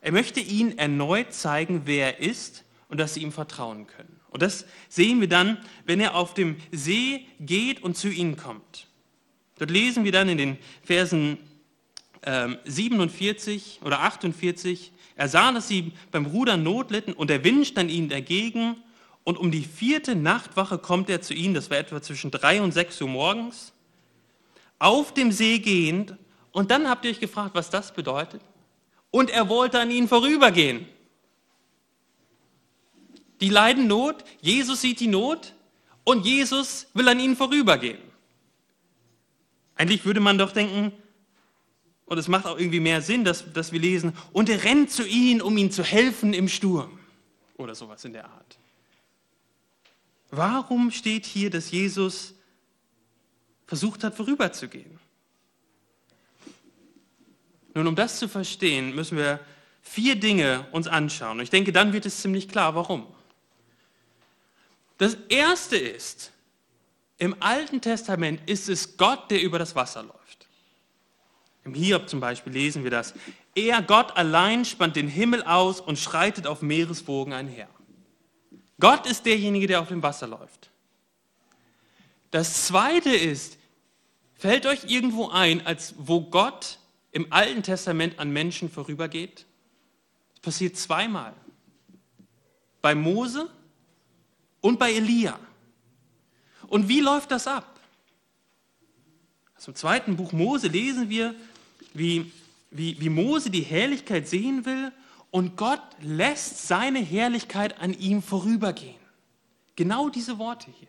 Er 0.00 0.12
möchte 0.12 0.40
ihnen 0.40 0.76
erneut 0.76 1.32
zeigen, 1.32 1.82
wer 1.84 2.18
er 2.18 2.28
ist 2.28 2.64
und 2.88 2.98
dass 2.98 3.14
sie 3.14 3.22
ihm 3.22 3.32
vertrauen 3.32 3.86
können. 3.86 4.13
Und 4.34 4.42
das 4.42 4.66
sehen 4.88 5.20
wir 5.20 5.28
dann, 5.28 5.58
wenn 5.86 6.00
er 6.00 6.16
auf 6.16 6.34
dem 6.34 6.56
See 6.72 7.24
geht 7.38 7.80
und 7.84 7.96
zu 7.96 8.08
ihnen 8.08 8.36
kommt. 8.36 8.88
Dort 9.58 9.70
lesen 9.70 10.02
wir 10.02 10.10
dann 10.10 10.28
in 10.28 10.38
den 10.38 10.58
Versen 10.82 11.38
47 12.64 13.78
ähm, 13.80 13.86
oder 13.86 14.00
48, 14.00 14.90
er 15.14 15.28
sah, 15.28 15.52
dass 15.52 15.68
sie 15.68 15.92
beim 16.10 16.26
Rudern 16.26 16.64
Not 16.64 16.90
litten 16.90 17.12
und 17.12 17.30
der 17.30 17.44
Wind 17.44 17.68
stand 17.68 17.92
ihnen 17.92 18.08
dagegen. 18.08 18.74
Und 19.22 19.38
um 19.38 19.52
die 19.52 19.62
vierte 19.62 20.16
Nachtwache 20.16 20.78
kommt 20.78 21.08
er 21.08 21.22
zu 21.22 21.32
ihnen, 21.32 21.54
das 21.54 21.70
war 21.70 21.78
etwa 21.78 22.02
zwischen 22.02 22.32
drei 22.32 22.60
und 22.60 22.72
sechs 22.72 23.00
Uhr 23.00 23.08
morgens, 23.08 23.72
auf 24.80 25.14
dem 25.14 25.30
See 25.30 25.60
gehend. 25.60 26.16
Und 26.50 26.72
dann 26.72 26.88
habt 26.90 27.04
ihr 27.04 27.12
euch 27.12 27.20
gefragt, 27.20 27.54
was 27.54 27.70
das 27.70 27.94
bedeutet. 27.94 28.40
Und 29.12 29.30
er 29.30 29.48
wollte 29.48 29.78
an 29.78 29.92
ihnen 29.92 30.08
vorübergehen. 30.08 30.88
Die 33.44 33.50
leiden 33.50 33.88
Not, 33.88 34.24
Jesus 34.40 34.80
sieht 34.80 35.00
die 35.00 35.06
Not 35.06 35.52
und 36.02 36.24
Jesus 36.24 36.86
will 36.94 37.06
an 37.08 37.20
ihnen 37.20 37.36
vorübergehen. 37.36 38.00
Eigentlich 39.74 40.06
würde 40.06 40.20
man 40.20 40.38
doch 40.38 40.52
denken, 40.52 40.92
und 42.06 42.16
es 42.16 42.26
macht 42.26 42.46
auch 42.46 42.58
irgendwie 42.58 42.80
mehr 42.80 43.02
Sinn, 43.02 43.22
dass, 43.22 43.52
dass 43.52 43.70
wir 43.70 43.80
lesen, 43.80 44.14
und 44.32 44.48
er 44.48 44.64
rennt 44.64 44.90
zu 44.90 45.06
ihnen, 45.06 45.42
um 45.42 45.58
ihnen 45.58 45.70
zu 45.70 45.84
helfen 45.84 46.32
im 46.32 46.48
Sturm. 46.48 46.98
Oder 47.58 47.74
sowas 47.74 48.02
in 48.06 48.14
der 48.14 48.24
Art. 48.24 48.56
Warum 50.30 50.90
steht 50.90 51.26
hier, 51.26 51.50
dass 51.50 51.70
Jesus 51.70 52.32
versucht 53.66 54.04
hat, 54.04 54.14
vorüberzugehen? 54.14 54.98
Nun, 57.74 57.88
um 57.88 57.94
das 57.94 58.18
zu 58.18 58.26
verstehen, 58.26 58.94
müssen 58.94 59.18
wir 59.18 59.38
vier 59.82 60.16
Dinge 60.16 60.66
uns 60.72 60.88
anschauen. 60.88 61.36
Und 61.36 61.42
ich 61.42 61.50
denke, 61.50 61.72
dann 61.72 61.92
wird 61.92 62.06
es 62.06 62.22
ziemlich 62.22 62.48
klar, 62.48 62.74
warum. 62.74 63.13
Das 64.98 65.16
erste 65.28 65.76
ist, 65.76 66.32
im 67.18 67.36
Alten 67.40 67.80
Testament 67.80 68.40
ist 68.46 68.68
es 68.68 68.96
Gott, 68.96 69.30
der 69.30 69.42
über 69.42 69.58
das 69.58 69.74
Wasser 69.74 70.02
läuft. 70.02 70.48
Im 71.64 71.74
Hiob 71.74 72.08
zum 72.08 72.20
Beispiel 72.20 72.52
lesen 72.52 72.84
wir 72.84 72.90
das. 72.90 73.14
Er, 73.54 73.82
Gott 73.82 74.16
allein, 74.16 74.64
spannt 74.64 74.96
den 74.96 75.08
Himmel 75.08 75.42
aus 75.42 75.80
und 75.80 75.98
schreitet 75.98 76.46
auf 76.46 76.60
Meereswogen 76.60 77.32
einher. 77.32 77.68
Gott 78.78 79.06
ist 79.06 79.24
derjenige, 79.24 79.66
der 79.66 79.80
auf 79.80 79.88
dem 79.88 80.02
Wasser 80.02 80.26
läuft. 80.26 80.70
Das 82.30 82.66
zweite 82.66 83.10
ist, 83.14 83.58
fällt 84.34 84.66
euch 84.66 84.84
irgendwo 84.86 85.28
ein, 85.28 85.64
als 85.66 85.94
wo 85.96 86.20
Gott 86.20 86.78
im 87.12 87.32
Alten 87.32 87.62
Testament 87.62 88.18
an 88.18 88.30
Menschen 88.30 88.68
vorübergeht? 88.68 89.46
Das 90.34 90.40
passiert 90.40 90.76
zweimal. 90.76 91.32
Bei 92.82 92.94
Mose 92.94 93.48
und 94.64 94.78
bei 94.78 94.94
Elia. 94.94 95.38
Und 96.68 96.88
wie 96.88 97.00
läuft 97.00 97.30
das 97.30 97.46
ab? 97.46 97.78
Also 99.54 99.72
Im 99.72 99.76
zweiten 99.76 100.16
Buch 100.16 100.32
Mose 100.32 100.68
lesen 100.68 101.10
wir, 101.10 101.34
wie, 101.92 102.32
wie, 102.70 102.98
wie 102.98 103.10
Mose 103.10 103.50
die 103.50 103.60
Herrlichkeit 103.60 104.26
sehen 104.26 104.64
will 104.64 104.90
und 105.30 105.58
Gott 105.58 105.82
lässt 106.00 106.66
seine 106.66 107.00
Herrlichkeit 107.00 107.78
an 107.78 107.92
ihm 107.92 108.22
vorübergehen. 108.22 108.96
Genau 109.76 110.08
diese 110.08 110.38
Worte 110.38 110.70
hier. 110.70 110.88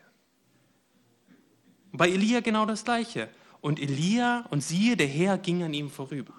Bei 1.91 2.07
Elia 2.07 2.39
genau 2.39 2.65
das 2.65 2.85
Gleiche. 2.85 3.29
Und 3.59 3.81
Elia 3.81 4.45
und 4.51 4.61
siehe, 4.61 4.95
der 4.95 5.07
Herr 5.07 5.37
ging 5.37 5.63
an 5.63 5.73
ihm 5.73 5.89
vorüber. 5.89 6.33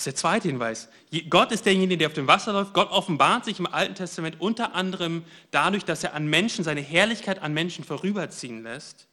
Das 0.00 0.06
ist 0.06 0.14
der 0.14 0.30
zweite 0.30 0.48
Hinweis. 0.48 0.88
Gott 1.28 1.52
ist 1.52 1.66
derjenige, 1.66 1.98
der 1.98 2.08
auf 2.08 2.14
dem 2.14 2.26
Wasser 2.26 2.54
läuft. 2.54 2.72
Gott 2.72 2.90
offenbart 2.90 3.44
sich 3.44 3.58
im 3.58 3.66
Alten 3.66 3.94
Testament 3.94 4.40
unter 4.40 4.74
anderem 4.74 5.26
dadurch, 5.50 5.84
dass 5.84 6.02
er 6.02 6.14
an 6.14 6.26
Menschen, 6.26 6.64
seine 6.64 6.80
Herrlichkeit 6.80 7.42
an 7.42 7.52
Menschen 7.52 7.84
vorüberziehen 7.84 8.62
lässt. 8.62 9.08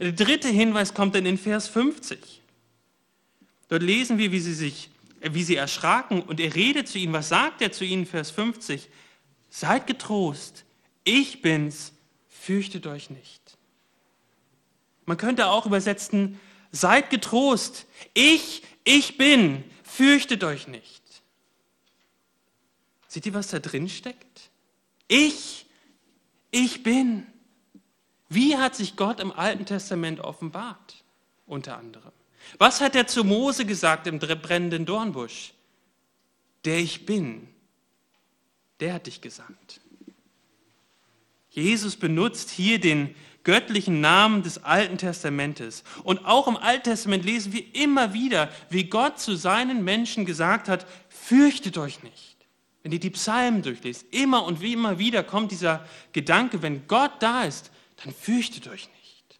Der 0.00 0.12
dritte 0.12 0.48
Hinweis 0.48 0.94
kommt 0.94 1.14
dann 1.14 1.26
in 1.26 1.36
Vers 1.36 1.68
50. 1.68 2.40
Dort 3.68 3.82
lesen 3.82 4.16
wir, 4.16 4.32
wie 4.32 4.40
sie 4.40 4.54
sich, 4.54 4.88
wie 5.20 5.42
sie 5.42 5.56
erschraken 5.56 6.22
und 6.22 6.40
er 6.40 6.54
redet 6.54 6.88
zu 6.88 6.96
ihnen. 6.96 7.12
Was 7.12 7.28
sagt 7.28 7.60
er 7.60 7.70
zu 7.70 7.84
ihnen? 7.84 8.06
Vers 8.06 8.30
50. 8.30 8.88
Seid 9.50 9.86
getrost, 9.86 10.64
ich 11.04 11.42
bin's, 11.42 11.92
fürchtet 12.30 12.86
euch 12.86 13.10
nicht. 13.10 13.42
Man 15.04 15.18
könnte 15.18 15.48
auch 15.48 15.66
übersetzen, 15.66 16.40
seid 16.76 17.10
getrost, 17.10 17.86
ich, 18.14 18.62
ich 18.84 19.18
bin, 19.18 19.64
fürchtet 19.82 20.44
euch 20.44 20.68
nicht. 20.68 21.02
Seht 23.08 23.26
ihr, 23.26 23.34
was 23.34 23.48
da 23.48 23.58
drin 23.58 23.88
steckt? 23.88 24.50
Ich, 25.08 25.66
ich 26.50 26.82
bin. 26.82 27.26
Wie 28.28 28.56
hat 28.56 28.74
sich 28.74 28.96
Gott 28.96 29.20
im 29.20 29.32
Alten 29.32 29.66
Testament 29.66 30.20
offenbart? 30.20 31.04
Unter 31.46 31.78
anderem. 31.78 32.12
Was 32.58 32.80
hat 32.80 32.96
er 32.96 33.06
zu 33.06 33.24
Mose 33.24 33.64
gesagt 33.64 34.06
im 34.06 34.18
brennenden 34.18 34.84
Dornbusch? 34.84 35.52
Der 36.64 36.78
ich 36.78 37.06
bin, 37.06 37.48
der 38.80 38.94
hat 38.94 39.06
dich 39.06 39.20
gesandt. 39.20 39.80
Jesus 41.50 41.96
benutzt 41.96 42.50
hier 42.50 42.80
den 42.80 43.14
göttlichen 43.46 44.00
Namen 44.00 44.42
des 44.42 44.64
Alten 44.64 44.98
Testamentes. 44.98 45.84
Und 46.02 46.26
auch 46.26 46.48
im 46.48 46.56
Alten 46.56 46.82
Testament 46.82 47.24
lesen 47.24 47.52
wir 47.52 47.62
immer 47.76 48.12
wieder, 48.12 48.50
wie 48.70 48.84
Gott 48.84 49.20
zu 49.20 49.36
seinen 49.36 49.84
Menschen 49.84 50.26
gesagt 50.26 50.68
hat, 50.68 50.84
fürchtet 51.08 51.78
euch 51.78 52.02
nicht. 52.02 52.36
Wenn 52.82 52.90
ihr 52.90 52.98
die 52.98 53.10
Psalmen 53.10 53.62
durchlest, 53.62 54.04
immer 54.12 54.44
und 54.44 54.60
wie 54.60 54.72
immer 54.72 54.98
wieder 54.98 55.22
kommt 55.22 55.52
dieser 55.52 55.86
Gedanke, 56.12 56.60
wenn 56.60 56.88
Gott 56.88 57.12
da 57.20 57.44
ist, 57.44 57.70
dann 58.02 58.12
fürchtet 58.12 58.66
euch 58.66 58.88
nicht. 58.88 59.38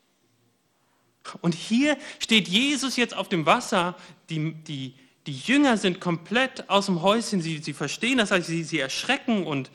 Und 1.40 1.57
hier 1.57 1.99
steht 2.21 2.47
Jesus 2.47 2.95
jetzt 2.95 3.16
auf 3.16 3.29
dem 3.29 3.45
Wasser, 3.45 3.97
die, 4.31 4.55
die, 4.55 4.95
die 5.27 5.37
Jünger 5.37 5.79
sind 5.79 6.01
komplett 6.01 6.71
aus 6.71 6.87
dem 6.87 7.03
Häuschen, 7.03 7.40
sie, 7.40 7.59
sie 7.59 7.73
verstehen 7.73 8.19
das, 8.19 8.31
also 8.31 8.47
sie, 8.47 8.62
sie 8.62 8.79
erschrecken 8.79 9.45
und 9.45 9.73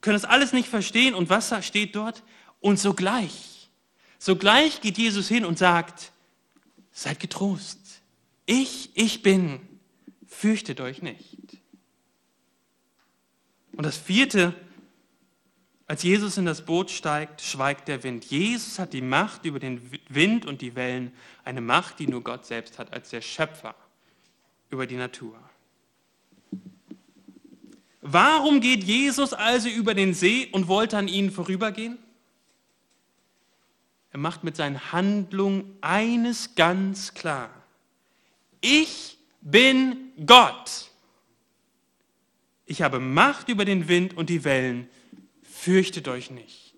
können 0.00 0.14
das 0.14 0.24
alles 0.24 0.54
nicht 0.54 0.68
verstehen. 0.68 1.14
Und 1.14 1.28
was 1.28 1.52
steht 1.66 1.94
dort? 1.94 2.22
Und 2.60 2.78
sogleich 2.78 3.53
Sogleich 4.18 4.80
geht 4.80 4.98
Jesus 4.98 5.28
hin 5.28 5.44
und 5.44 5.58
sagt, 5.58 6.12
seid 6.92 7.20
getrost. 7.20 7.78
Ich, 8.46 8.90
ich 8.94 9.22
bin. 9.22 9.60
Fürchtet 10.26 10.80
euch 10.80 11.02
nicht. 11.02 11.38
Und 13.72 13.84
das 13.84 13.96
vierte, 13.96 14.54
als 15.86 16.02
Jesus 16.02 16.36
in 16.38 16.44
das 16.44 16.64
Boot 16.64 16.90
steigt, 16.90 17.42
schweigt 17.42 17.88
der 17.88 18.02
Wind. 18.02 18.24
Jesus 18.24 18.78
hat 18.78 18.92
die 18.92 19.02
Macht 19.02 19.44
über 19.44 19.58
den 19.58 19.90
Wind 20.08 20.46
und 20.46 20.60
die 20.60 20.74
Wellen, 20.74 21.12
eine 21.44 21.60
Macht, 21.60 21.98
die 21.98 22.06
nur 22.06 22.22
Gott 22.22 22.46
selbst 22.46 22.78
hat, 22.78 22.92
als 22.92 23.10
der 23.10 23.20
Schöpfer 23.20 23.74
über 24.70 24.86
die 24.86 24.96
Natur. 24.96 25.38
Warum 28.00 28.60
geht 28.60 28.84
Jesus 28.84 29.32
also 29.32 29.68
über 29.68 29.94
den 29.94 30.14
See 30.14 30.48
und 30.52 30.68
wollte 30.68 30.98
an 30.98 31.08
ihnen 31.08 31.30
vorübergehen? 31.30 31.98
Er 34.14 34.20
macht 34.20 34.44
mit 34.44 34.54
seinen 34.54 34.92
Handlungen 34.92 35.76
eines 35.80 36.54
ganz 36.54 37.14
klar. 37.14 37.50
Ich 38.60 39.18
bin 39.40 40.12
Gott. 40.24 40.92
Ich 42.64 42.80
habe 42.82 43.00
Macht 43.00 43.48
über 43.48 43.64
den 43.64 43.88
Wind 43.88 44.16
und 44.16 44.30
die 44.30 44.44
Wellen. 44.44 44.88
Fürchtet 45.42 46.06
euch 46.06 46.30
nicht. 46.30 46.76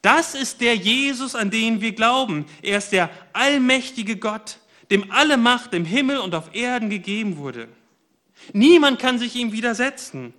Das 0.00 0.34
ist 0.34 0.62
der 0.62 0.74
Jesus, 0.76 1.34
an 1.34 1.50
den 1.50 1.82
wir 1.82 1.92
glauben. 1.92 2.46
Er 2.62 2.78
ist 2.78 2.88
der 2.88 3.10
allmächtige 3.34 4.16
Gott, 4.16 4.60
dem 4.90 5.10
alle 5.10 5.36
Macht 5.36 5.74
im 5.74 5.84
Himmel 5.84 6.16
und 6.20 6.34
auf 6.34 6.54
Erden 6.54 6.88
gegeben 6.88 7.36
wurde. 7.36 7.68
Niemand 8.54 8.98
kann 8.98 9.18
sich 9.18 9.36
ihm 9.36 9.52
widersetzen. 9.52 10.32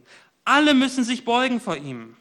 Alle 0.46 0.74
müssen 0.74 1.04
sich 1.04 1.26
beugen 1.26 1.62
vor 1.62 1.78
ihm. 1.78 2.17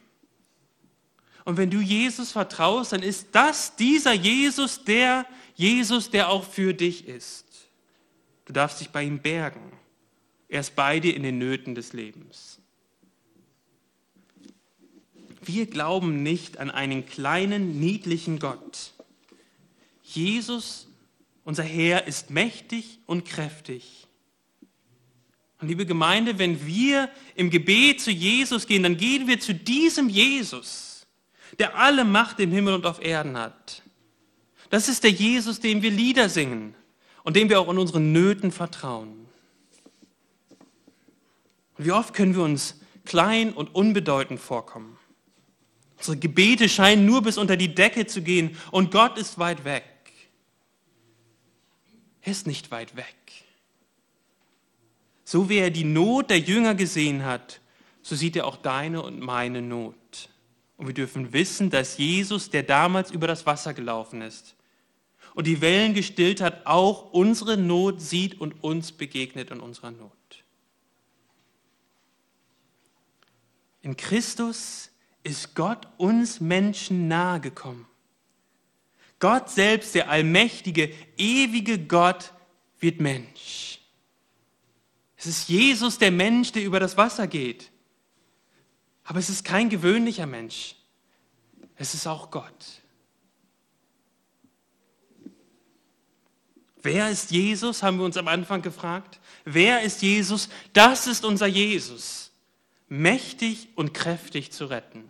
Und 1.47 1.57
wenn 1.57 1.71
du 1.71 1.81
Jesus 1.81 2.33
vertraust, 2.33 2.93
dann 2.93 3.05
ist 3.05 3.29
das 3.31 3.77
dieser 3.77 4.13
Jesus 4.13 4.83
der 4.83 5.25
Jesus, 5.55 6.11
der 6.11 6.29
auch 6.29 6.45
für 6.45 6.75
dich 6.75 7.07
ist. 7.07 7.47
Du 8.47 8.53
darfst 8.53 8.81
dich 8.81 8.91
bei 8.91 9.05
ihm 9.05 9.21
bergen. 9.21 9.73
Er 10.49 10.61
ist 10.61 10.75
bei 10.75 10.99
dir 10.99 11.15
in 11.15 11.23
den 11.23 11.39
Nöten 11.39 11.77
des 11.77 11.93
Lebens. 11.93 12.59
Wir 15.41 15.67
glauben 15.67 16.25
nicht 16.25 16.59
an 16.59 16.69
einen 16.69 17.07
kleinen, 17.07 17.79
niedlichen 17.79 18.41
Gott. 18.41 18.93
Jesus, 20.03 20.89
unser 21.45 21.63
Herr, 21.63 22.09
ist 22.09 22.31
mächtig 22.31 22.99
und 23.07 23.25
kräftig. 23.25 24.09
Und 25.61 25.69
liebe 25.69 25.87
Gemeinde, 25.87 26.41
wenn 26.41 26.67
wir 26.67 27.09
im 27.37 27.51
Gebet 27.51 28.01
zu 28.01 28.11
Jesus 28.11 28.67
gehen, 28.67 28.83
dann 28.83 28.97
gehen 28.97 29.29
wir 29.29 29.39
zu 29.39 29.55
diesem 29.55 30.09
Jesus 30.09 30.86
der 31.59 31.77
alle 31.77 32.05
Macht 32.05 32.41
im 32.41 32.53
Himmel 32.53 32.75
und 32.75 32.87
auf 32.87 33.03
Erden 33.03 33.37
hat. 33.37 33.83
Das 34.71 34.89
ist 34.89 35.05
der 35.05 35.11
Jesus, 35.11 35.61
dem 35.61 35.83
wir 35.83 35.91
Lieder 35.91 36.29
singen 36.29 36.75
und 37.23 37.37
dem 37.37 37.49
wir 37.49 37.61
auch 37.61 37.71
in 37.71 37.79
unseren 37.79 38.13
Nöten 38.13 38.53
vertrauen. 38.53 39.27
Und 41.79 41.85
wie 41.85 41.93
oft 41.93 42.15
können 42.15 42.35
wir 42.35 42.43
uns 42.43 42.81
klein 43.05 43.53
und 43.53 43.75
unbedeutend 43.75 44.41
vorkommen? 44.41 44.99
Unsere 45.99 46.17
Gebete 46.17 46.69
scheinen 46.69 47.07
nur 47.07 47.23
bis 47.23 47.39
unter 47.39 47.57
die 47.57 47.75
Decke 47.75 48.07
zu 48.07 48.23
gehen 48.23 48.57
und 48.71 48.91
Gott 48.91 49.19
ist 49.19 49.39
weit 49.39 49.65
weg. 49.65 49.85
Er 52.23 52.33
ist 52.33 52.47
nicht 52.47 52.71
weit 52.71 52.97
weg. 52.97 53.15
So 55.25 55.49
wie 55.49 55.59
er 55.59 55.71
die 55.71 55.85
Not 55.85 56.31
der 56.31 56.39
Jünger 56.39 56.75
gesehen 56.75 57.25
hat, 57.25 57.61
so 58.03 58.15
sieht 58.15 58.37
er 58.37 58.47
auch 58.47 58.57
deine 58.57 59.03
und 59.03 59.21
meine 59.21 59.63
Not. 59.63 60.29
Und 60.77 60.87
wir 60.87 60.95
dürfen 60.95 61.33
wissen, 61.33 61.71
dass 61.71 61.97
Jesus, 61.99 62.51
der 62.51 62.63
damals 62.63 63.11
über 63.11 63.27
das 63.27 63.47
Wasser 63.47 63.73
gelaufen 63.75 64.23
ist 64.23 64.57
und 65.35 65.47
die 65.47 65.61
Wellen 65.61 65.95
gestillt 65.95 66.41
hat, 66.41 66.67
auch 66.67 67.13
unsere 67.13 67.57
Not 67.57 68.01
sieht 68.01 68.41
und 68.41 68.63
uns 68.63 68.93
begegnet 68.93 69.51
in 69.51 69.61
unserer 69.61 69.91
Not. 69.91 70.13
In 73.83 73.97
Christus 73.97 74.91
ist 75.23 75.55
Gott 75.55 75.87
uns 75.97 76.41
Menschen 76.41 77.09
nahegekommen. 77.09 77.87
Gott 79.19 79.49
selbst, 79.49 79.95
der 79.95 80.11
allmächtige, 80.11 80.93
ewige 81.17 81.79
Gott, 81.79 82.33
wird 82.81 83.01
Mensch. 83.01 83.81
Es 85.17 85.27
ist 85.27 85.49
Jesus, 85.49 85.99
der 85.99 86.11
Mensch, 86.11 86.53
der 86.53 86.65
über 86.65 86.81
das 86.81 86.97
Wasser 86.97 87.27
geht. 87.27 87.71
Aber 89.07 89.21
es 89.21 89.31
ist 89.31 89.45
kein 89.45 89.71
gewöhnlicher 89.71 90.27
Mensch. 90.27 90.75
Es 91.77 91.95
ist 91.95 92.07
auch 92.07 92.31
Gott. 92.31 92.83
Wer 96.83 97.11
ist 97.11 97.31
Jesus, 97.31 97.83
haben 97.83 97.99
wir 97.99 98.05
uns 98.05 98.17
am 98.17 98.29
Anfang 98.29 98.63
gefragt. 98.63 99.21
Wer 99.45 99.83
ist 99.83 100.03
Jesus? 100.03 100.49
Das 100.73 101.07
ist 101.07 101.25
unser 101.25 101.47
Jesus, 101.47 102.33
mächtig 102.89 103.69
und 103.75 103.95
kräftig 103.95 104.53
zu 104.53 104.67
retten. 104.67 105.09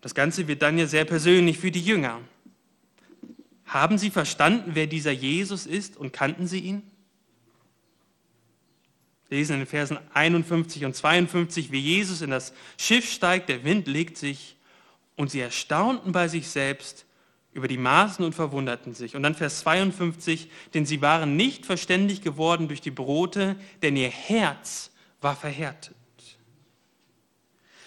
Das 0.00 0.14
Ganze 0.14 0.46
wird 0.48 0.62
dann 0.62 0.78
ja 0.78 0.86
sehr 0.86 1.04
persönlich 1.04 1.58
für 1.58 1.70
die 1.70 1.82
Jünger. 1.82 2.20
Haben 3.66 3.98
sie 3.98 4.10
verstanden, 4.10 4.70
wer 4.74 4.86
dieser 4.86 5.12
Jesus 5.12 5.66
ist 5.66 5.96
und 5.96 6.12
kannten 6.12 6.46
sie 6.46 6.60
ihn? 6.60 6.82
Lesen 9.30 9.54
in 9.54 9.58
den 9.60 9.66
Versen 9.66 9.98
51 10.14 10.84
und 10.84 10.94
52, 10.94 11.70
wie 11.70 11.80
Jesus 11.80 12.22
in 12.22 12.30
das 12.30 12.52
Schiff 12.78 13.10
steigt, 13.10 13.48
der 13.48 13.64
Wind 13.64 13.86
legt 13.86 14.16
sich 14.16 14.56
und 15.16 15.30
sie 15.30 15.40
erstaunten 15.40 16.12
bei 16.12 16.28
sich 16.28 16.48
selbst 16.48 17.04
über 17.52 17.68
die 17.68 17.76
Maßen 17.78 18.24
und 18.24 18.34
verwunderten 18.34 18.94
sich. 18.94 19.16
Und 19.16 19.22
dann 19.22 19.34
Vers 19.34 19.60
52, 19.60 20.48
denn 20.74 20.86
sie 20.86 21.02
waren 21.02 21.36
nicht 21.36 21.66
verständig 21.66 22.22
geworden 22.22 22.68
durch 22.68 22.80
die 22.80 22.90
Brote, 22.90 23.56
denn 23.82 23.96
ihr 23.96 24.10
Herz 24.10 24.90
war 25.20 25.34
verhärtet. 25.36 25.96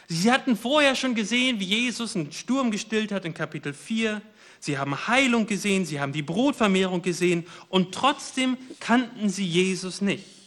Sie 0.08 0.30
hatten 0.30 0.58
vorher 0.58 0.96
schon 0.96 1.16
gesehen, 1.16 1.62
wie 1.62 1.66
Jesus 1.66 2.18
einen 2.18 2.34
Sturm 2.34 2.70
gestillt 2.70 3.14
hat 3.14 3.24
in 3.24 3.34
Kapitel 3.34 3.74
4. 3.74 4.22
Sie 4.60 4.78
haben 4.78 5.08
Heilung 5.08 5.48
gesehen, 5.48 5.86
sie 5.86 6.02
haben 6.02 6.12
die 6.12 6.22
Brotvermehrung 6.22 7.02
gesehen 7.02 7.48
und 7.70 7.96
trotzdem 7.96 8.58
kannten 8.82 9.30
sie 9.30 9.46
Jesus 9.46 10.02
nicht. 10.02 10.41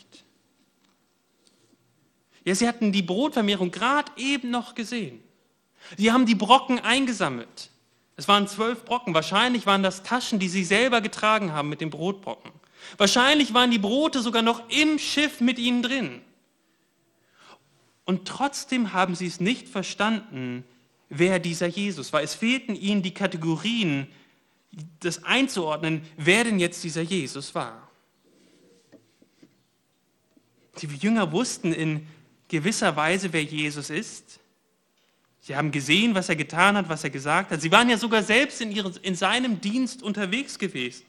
Ja, 2.44 2.54
sie 2.54 2.68
hatten 2.68 2.92
die 2.92 3.02
Brotvermehrung 3.02 3.70
gerade 3.70 4.12
eben 4.16 4.50
noch 4.50 4.74
gesehen. 4.74 5.20
Sie 5.96 6.12
haben 6.12 6.26
die 6.26 6.34
Brocken 6.34 6.78
eingesammelt. 6.78 7.70
Es 8.16 8.28
waren 8.28 8.46
zwölf 8.46 8.84
Brocken. 8.84 9.14
Wahrscheinlich 9.14 9.66
waren 9.66 9.82
das 9.82 10.02
Taschen, 10.02 10.38
die 10.38 10.48
sie 10.48 10.64
selber 10.64 11.00
getragen 11.00 11.52
haben 11.52 11.68
mit 11.68 11.80
den 11.80 11.90
Brotbrocken. 11.90 12.52
Wahrscheinlich 12.96 13.54
waren 13.54 13.70
die 13.70 13.78
Brote 13.78 14.20
sogar 14.20 14.42
noch 14.42 14.68
im 14.68 14.98
Schiff 14.98 15.40
mit 15.40 15.58
ihnen 15.58 15.82
drin. 15.82 16.20
Und 18.04 18.28
trotzdem 18.28 18.92
haben 18.92 19.14
sie 19.14 19.26
es 19.26 19.40
nicht 19.40 19.68
verstanden, 19.68 20.64
wer 21.08 21.38
dieser 21.38 21.66
Jesus 21.66 22.12
war. 22.12 22.22
Es 22.22 22.34
fehlten 22.34 22.76
ihnen 22.76 23.02
die 23.02 23.14
Kategorien, 23.14 24.06
das 25.00 25.24
einzuordnen, 25.24 26.02
wer 26.16 26.44
denn 26.44 26.58
jetzt 26.58 26.84
dieser 26.84 27.02
Jesus 27.02 27.54
war. 27.54 27.88
Die 30.82 30.86
Jünger 30.86 31.32
wussten 31.32 31.72
in 31.72 32.06
gewisser 32.48 32.94
Weise, 32.96 33.32
wer 33.32 33.42
Jesus 33.42 33.90
ist. 33.90 34.40
Sie 35.40 35.56
haben 35.56 35.70
gesehen, 35.70 36.14
was 36.14 36.28
er 36.28 36.36
getan 36.36 36.76
hat, 36.76 36.88
was 36.88 37.04
er 37.04 37.10
gesagt 37.10 37.50
hat. 37.50 37.60
Sie 37.60 37.70
waren 37.70 37.90
ja 37.90 37.98
sogar 37.98 38.22
selbst 38.22 38.60
in, 38.60 38.72
ihren, 38.72 38.96
in 39.02 39.14
seinem 39.14 39.60
Dienst 39.60 40.02
unterwegs 40.02 40.58
gewesen. 40.58 41.04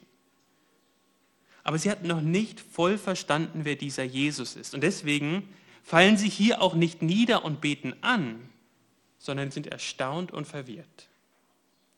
Aber 1.63 1.77
sie 1.77 1.89
hatten 1.89 2.07
noch 2.07 2.21
nicht 2.21 2.59
voll 2.59 2.97
verstanden, 2.97 3.61
wer 3.63 3.75
dieser 3.75 4.03
Jesus 4.03 4.55
ist. 4.55 4.73
Und 4.73 4.81
deswegen 4.81 5.47
fallen 5.83 6.17
sie 6.17 6.29
hier 6.29 6.61
auch 6.61 6.75
nicht 6.75 7.01
nieder 7.01 7.45
und 7.45 7.61
beten 7.61 7.95
an, 8.01 8.49
sondern 9.17 9.51
sind 9.51 9.67
erstaunt 9.67 10.31
und 10.31 10.45
verwirrt. 10.45 11.07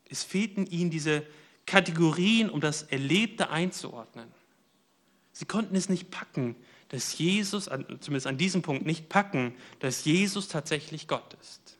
Es 0.08 0.24
fehlten 0.24 0.66
ihnen 0.66 0.90
diese 0.90 1.26
Kategorien, 1.66 2.48
um 2.48 2.60
das 2.60 2.84
Erlebte 2.84 3.50
einzuordnen. 3.50 4.28
Sie 5.32 5.44
konnten 5.44 5.76
es 5.76 5.88
nicht 5.88 6.10
packen, 6.10 6.56
dass 6.88 7.18
Jesus, 7.18 7.64
zumindest 8.00 8.26
an 8.26 8.38
diesem 8.38 8.62
Punkt 8.62 8.86
nicht 8.86 9.08
packen, 9.08 9.54
dass 9.80 10.04
Jesus 10.04 10.48
tatsächlich 10.48 11.06
Gott 11.06 11.36
ist. 11.40 11.76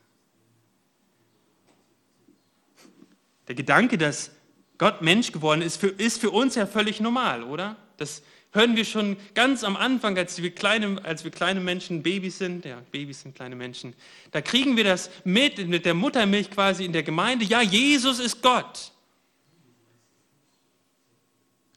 Der 3.49 3.55
Gedanke, 3.55 3.97
dass 3.97 4.31
Gott 4.77 5.01
Mensch 5.03 5.33
geworden 5.33 5.63
ist, 5.63 5.79
für, 5.79 5.89
ist 5.89 6.21
für 6.21 6.31
uns 6.31 6.55
ja 6.55 6.67
völlig 6.67 7.01
normal, 7.01 7.43
oder? 7.43 7.77
Das 7.97 8.23
hören 8.53 8.77
wir 8.77 8.85
schon 8.85 9.17
ganz 9.35 9.65
am 9.65 9.77
Anfang, 9.77 10.17
als 10.17 10.41
wir 10.43 10.55
kleine, 10.55 11.03
als 11.05 11.25
wir 11.25 11.31
kleine 11.31 11.61
Menschen, 11.61 12.03
Babys 12.03 12.39
sind, 12.39 12.65
ja, 12.65 12.83
Babys 12.93 13.23
sind 13.23 13.35
kleine 13.35 13.57
Menschen, 13.57 13.95
da 14.31 14.41
kriegen 14.41 14.77
wir 14.77 14.85
das 14.85 15.11
mit, 15.25 15.67
mit 15.67 15.85
der 15.85 15.95
Muttermilch 15.95 16.51
quasi 16.51 16.85
in 16.85 16.93
der 16.93 17.03
Gemeinde, 17.03 17.45
ja, 17.45 17.63
Jesus 17.63 18.21
ist 18.21 18.43
Gott. 18.43 18.93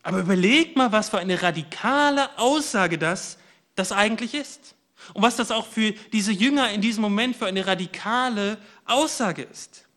Aber 0.04 0.20
überlegt 0.20 0.76
mal, 0.76 0.92
was 0.92 1.10
für 1.10 1.20
eine 1.20 1.42
radikale 1.42 2.38
Aussage 2.38 2.98
das, 2.98 3.38
das 3.76 3.92
eigentlich 3.92 4.34
ist. 4.34 4.76
Und 5.14 5.24
was 5.24 5.36
das 5.36 5.52
auch 5.52 5.66
für 5.66 5.92
diese 6.14 6.32
Jünger 6.32 6.72
in 6.72 6.82
diesem 6.82 7.02
Moment 7.02 7.36
für 7.36 7.48
eine 7.48 7.66
radikale 7.66 8.58
Aussage 8.86 9.44
ist. 9.44 9.88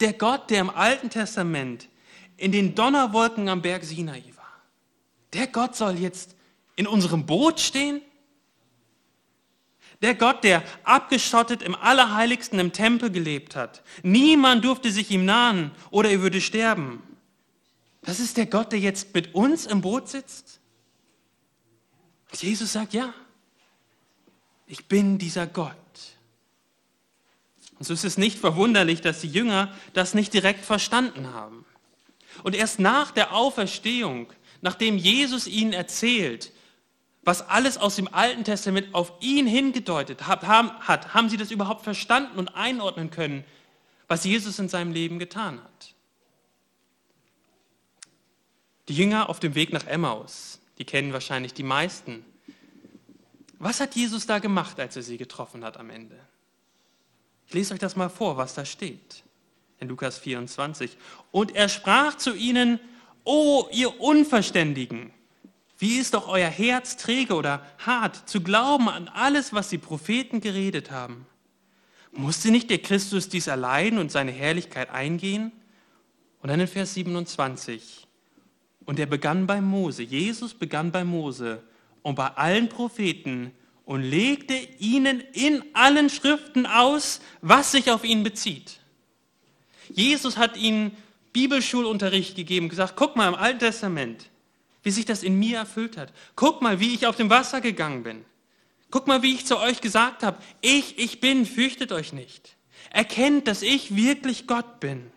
Der 0.00 0.12
Gott, 0.12 0.50
der 0.50 0.60
im 0.60 0.70
Alten 0.70 1.10
Testament 1.10 1.88
in 2.36 2.52
den 2.52 2.74
Donnerwolken 2.74 3.48
am 3.48 3.62
Berg 3.62 3.84
Sinai 3.84 4.22
war, 4.36 4.62
der 5.32 5.46
Gott 5.46 5.76
soll 5.76 5.98
jetzt 5.98 6.34
in 6.76 6.86
unserem 6.86 7.26
Boot 7.26 7.60
stehen? 7.60 8.02
Der 10.02 10.14
Gott, 10.14 10.44
der 10.44 10.62
abgeschottet 10.82 11.62
im 11.62 11.74
Allerheiligsten 11.74 12.58
im 12.58 12.72
Tempel 12.72 13.10
gelebt 13.10 13.54
hat. 13.54 13.82
Niemand 14.02 14.64
durfte 14.64 14.90
sich 14.90 15.10
ihm 15.10 15.26
nahen 15.26 15.72
oder 15.90 16.10
er 16.10 16.22
würde 16.22 16.40
sterben. 16.40 17.02
Das 18.02 18.20
ist 18.20 18.36
der 18.36 18.46
Gott, 18.46 18.72
der 18.72 18.78
jetzt 18.78 19.14
mit 19.14 19.34
uns 19.34 19.66
im 19.66 19.80
Boot 19.80 20.08
sitzt? 20.08 20.60
Jesus 22.32 22.72
sagt, 22.72 22.94
ja, 22.94 23.12
ich 24.66 24.86
bin 24.86 25.18
dieser 25.18 25.46
Gott. 25.46 25.76
Und 27.78 27.86
so 27.86 27.92
ist 27.92 28.04
es 28.04 28.18
nicht 28.18 28.38
verwunderlich, 28.38 29.00
dass 29.00 29.20
die 29.20 29.28
Jünger 29.28 29.74
das 29.94 30.14
nicht 30.14 30.32
direkt 30.32 30.64
verstanden 30.64 31.32
haben. 31.32 31.64
Und 32.42 32.54
erst 32.54 32.78
nach 32.78 33.10
der 33.10 33.34
Auferstehung 33.34 34.32
nachdem 34.60 34.98
Jesus 34.98 35.46
ihnen 35.46 35.72
erzählt, 35.72 36.52
was 37.22 37.48
alles 37.48 37.76
aus 37.76 37.96
dem 37.96 38.12
Alten 38.12 38.44
Testament 38.44 38.94
auf 38.94 39.12
ihn 39.20 39.46
hingedeutet 39.46 40.26
hat, 40.26 40.46
haben, 40.46 40.70
hat, 40.80 41.14
haben 41.14 41.28
sie 41.28 41.36
das 41.36 41.50
überhaupt 41.50 41.82
verstanden 41.82 42.38
und 42.38 42.54
einordnen 42.54 43.10
können, 43.10 43.44
was 44.08 44.24
Jesus 44.24 44.58
in 44.58 44.68
seinem 44.68 44.92
Leben 44.92 45.18
getan 45.18 45.60
hat. 45.62 45.89
Die 48.90 48.96
Jünger 48.96 49.28
auf 49.28 49.38
dem 49.38 49.54
Weg 49.54 49.72
nach 49.72 49.86
Emmaus, 49.86 50.58
die 50.78 50.84
kennen 50.84 51.12
wahrscheinlich 51.12 51.54
die 51.54 51.62
meisten. 51.62 52.24
Was 53.60 53.78
hat 53.78 53.94
Jesus 53.94 54.26
da 54.26 54.40
gemacht, 54.40 54.80
als 54.80 54.96
er 54.96 55.02
sie 55.02 55.16
getroffen 55.16 55.64
hat 55.64 55.76
am 55.76 55.90
Ende? 55.90 56.18
Ich 57.46 57.54
lese 57.54 57.72
euch 57.72 57.78
das 57.78 57.94
mal 57.94 58.08
vor, 58.08 58.36
was 58.36 58.54
da 58.54 58.64
steht 58.64 59.22
in 59.78 59.86
Lukas 59.86 60.18
24. 60.18 60.96
Und 61.30 61.54
er 61.54 61.68
sprach 61.68 62.16
zu 62.16 62.34
ihnen, 62.34 62.80
O 63.22 63.68
ihr 63.70 64.00
Unverständigen, 64.00 65.12
wie 65.78 65.98
ist 65.98 66.14
doch 66.14 66.26
euer 66.26 66.50
Herz 66.50 66.96
träge 66.96 67.34
oder 67.34 67.64
hart 67.78 68.28
zu 68.28 68.40
glauben 68.40 68.88
an 68.88 69.06
alles, 69.06 69.52
was 69.52 69.68
die 69.68 69.78
Propheten 69.78 70.40
geredet 70.40 70.90
haben? 70.90 71.26
Musste 72.10 72.50
nicht 72.50 72.70
der 72.70 72.78
Christus 72.78 73.28
dies 73.28 73.46
erleiden 73.46 74.00
und 74.00 74.10
seine 74.10 74.32
Herrlichkeit 74.32 74.90
eingehen? 74.90 75.52
Und 76.42 76.48
dann 76.48 76.58
in 76.58 76.66
Vers 76.66 76.94
27. 76.94 78.08
Und 78.90 78.98
er 78.98 79.06
begann 79.06 79.46
bei 79.46 79.60
Mose, 79.60 80.02
Jesus 80.02 80.52
begann 80.52 80.90
bei 80.90 81.04
Mose 81.04 81.62
und 82.02 82.16
bei 82.16 82.26
allen 82.26 82.68
Propheten 82.68 83.52
und 83.84 84.02
legte 84.02 84.56
ihnen 84.80 85.20
in 85.32 85.62
allen 85.74 86.10
Schriften 86.10 86.66
aus, 86.66 87.20
was 87.40 87.70
sich 87.70 87.92
auf 87.92 88.02
ihn 88.02 88.24
bezieht. 88.24 88.80
Jesus 89.90 90.36
hat 90.38 90.56
ihnen 90.56 90.90
Bibelschulunterricht 91.32 92.34
gegeben, 92.34 92.68
gesagt, 92.68 92.94
guck 92.96 93.14
mal 93.14 93.28
im 93.28 93.36
Alten 93.36 93.60
Testament, 93.60 94.28
wie 94.82 94.90
sich 94.90 95.04
das 95.04 95.22
in 95.22 95.38
mir 95.38 95.58
erfüllt 95.58 95.96
hat. 95.96 96.12
Guck 96.34 96.60
mal, 96.60 96.80
wie 96.80 96.92
ich 96.92 97.06
auf 97.06 97.14
dem 97.14 97.30
Wasser 97.30 97.60
gegangen 97.60 98.02
bin. 98.02 98.24
Guck 98.90 99.06
mal, 99.06 99.22
wie 99.22 99.34
ich 99.34 99.46
zu 99.46 99.60
euch 99.60 99.80
gesagt 99.80 100.24
habe, 100.24 100.42
ich, 100.62 100.98
ich 100.98 101.20
bin, 101.20 101.46
fürchtet 101.46 101.92
euch 101.92 102.12
nicht. 102.12 102.56
Erkennt, 102.90 103.46
dass 103.46 103.62
ich 103.62 103.94
wirklich 103.94 104.48
Gott 104.48 104.80
bin. 104.80 105.12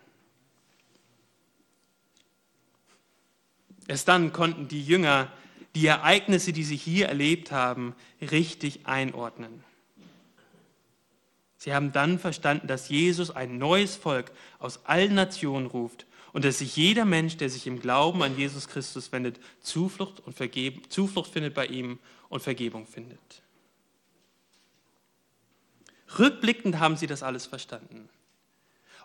Erst 3.86 4.08
dann 4.08 4.32
konnten 4.32 4.68
die 4.68 4.82
Jünger 4.82 5.30
die 5.74 5.86
Ereignisse, 5.86 6.52
die 6.52 6.64
sie 6.64 6.76
hier 6.76 7.08
erlebt 7.08 7.50
haben, 7.50 7.94
richtig 8.20 8.86
einordnen. 8.86 9.64
Sie 11.56 11.74
haben 11.74 11.92
dann 11.92 12.18
verstanden, 12.18 12.66
dass 12.66 12.88
Jesus 12.88 13.30
ein 13.30 13.58
neues 13.58 13.96
Volk 13.96 14.30
aus 14.58 14.84
allen 14.84 15.14
Nationen 15.14 15.66
ruft 15.66 16.06
und 16.32 16.44
dass 16.44 16.58
sich 16.58 16.76
jeder 16.76 17.04
Mensch, 17.04 17.36
der 17.36 17.48
sich 17.48 17.66
im 17.66 17.80
Glauben 17.80 18.22
an 18.22 18.36
Jesus 18.36 18.68
Christus 18.68 19.12
wendet, 19.12 19.40
Zuflucht, 19.60 20.20
und 20.20 20.36
Vergeben, 20.36 20.82
Zuflucht 20.90 21.32
findet 21.32 21.54
bei 21.54 21.66
ihm 21.66 21.98
und 22.28 22.42
Vergebung 22.42 22.86
findet. 22.86 23.42
Rückblickend 26.18 26.78
haben 26.78 26.96
sie 26.96 27.06
das 27.06 27.22
alles 27.22 27.46
verstanden. 27.46 28.08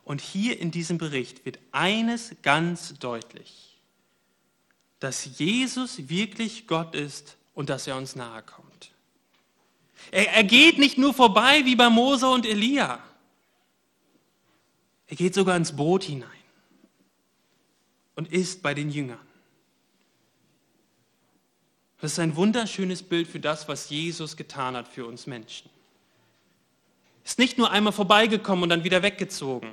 Und 0.04 0.22
hier 0.22 0.60
in 0.60 0.72
diesem 0.72 0.98
Bericht 0.98 1.46
wird 1.46 1.60
eines 1.72 2.36
ganz 2.42 2.98
deutlich, 3.00 3.69
dass 5.00 5.38
Jesus 5.38 6.10
wirklich 6.10 6.68
Gott 6.68 6.96
ist 6.96 7.38
und 7.54 7.70
dass 7.70 7.88
er 7.88 7.96
uns 7.96 8.16
nahe 8.16 8.44
kommt. 8.44 8.92
Er, 10.12 10.34
er 10.34 10.44
geht 10.44 10.78
nicht 10.78 10.98
nur 10.98 11.14
vorbei 11.14 11.66
wie 11.66 11.76
bei 11.76 11.90
Mose 11.90 12.30
und 12.30 12.46
Elia. 12.46 13.00
Er 15.08 15.16
geht 15.16 15.34
sogar 15.34 15.56
ins 15.56 15.76
Boot 15.76 16.04
hinein 16.04 16.30
und 18.16 18.32
ist 18.32 18.62
bei 18.62 18.74
den 18.74 18.92
Jüngern. 18.92 19.20
Das 22.02 22.14
ist 22.14 22.20
ein 22.20 22.36
wunderschönes 22.36 23.04
Bild 23.04 23.28
für 23.28 23.40
das, 23.40 23.68
was 23.68 23.90
Jesus 23.90 24.38
getan 24.38 24.76
hat 24.76 24.88
für 24.88 25.06
uns 25.06 25.28
Menschen. 25.28 25.70
Ist 27.26 27.40
nicht 27.40 27.58
nur 27.58 27.72
einmal 27.72 27.94
vorbeigekommen 27.94 28.64
und 28.64 28.70
dann 28.70 28.84
wieder 28.84 29.04
weggezogen. 29.04 29.70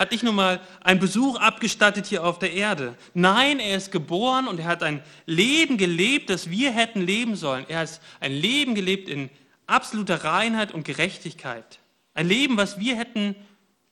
Hat 0.00 0.12
nicht 0.12 0.24
nur 0.24 0.32
mal 0.32 0.62
einen 0.82 0.98
Besuch 0.98 1.38
abgestattet 1.38 2.06
hier 2.06 2.24
auf 2.24 2.38
der 2.38 2.54
Erde. 2.54 2.96
Nein, 3.12 3.60
er 3.60 3.76
ist 3.76 3.92
geboren 3.92 4.48
und 4.48 4.58
er 4.58 4.64
hat 4.64 4.82
ein 4.82 5.02
Leben 5.26 5.76
gelebt, 5.76 6.30
das 6.30 6.48
wir 6.48 6.72
hätten 6.72 7.02
leben 7.02 7.36
sollen. 7.36 7.66
Er 7.68 7.80
hat 7.80 8.00
ein 8.18 8.32
Leben 8.32 8.74
gelebt 8.74 9.10
in 9.10 9.28
absoluter 9.66 10.24
Reinheit 10.24 10.72
und 10.72 10.84
Gerechtigkeit. 10.84 11.80
Ein 12.14 12.28
Leben, 12.28 12.56
was 12.56 12.80
wir 12.80 12.96
hätten 12.96 13.36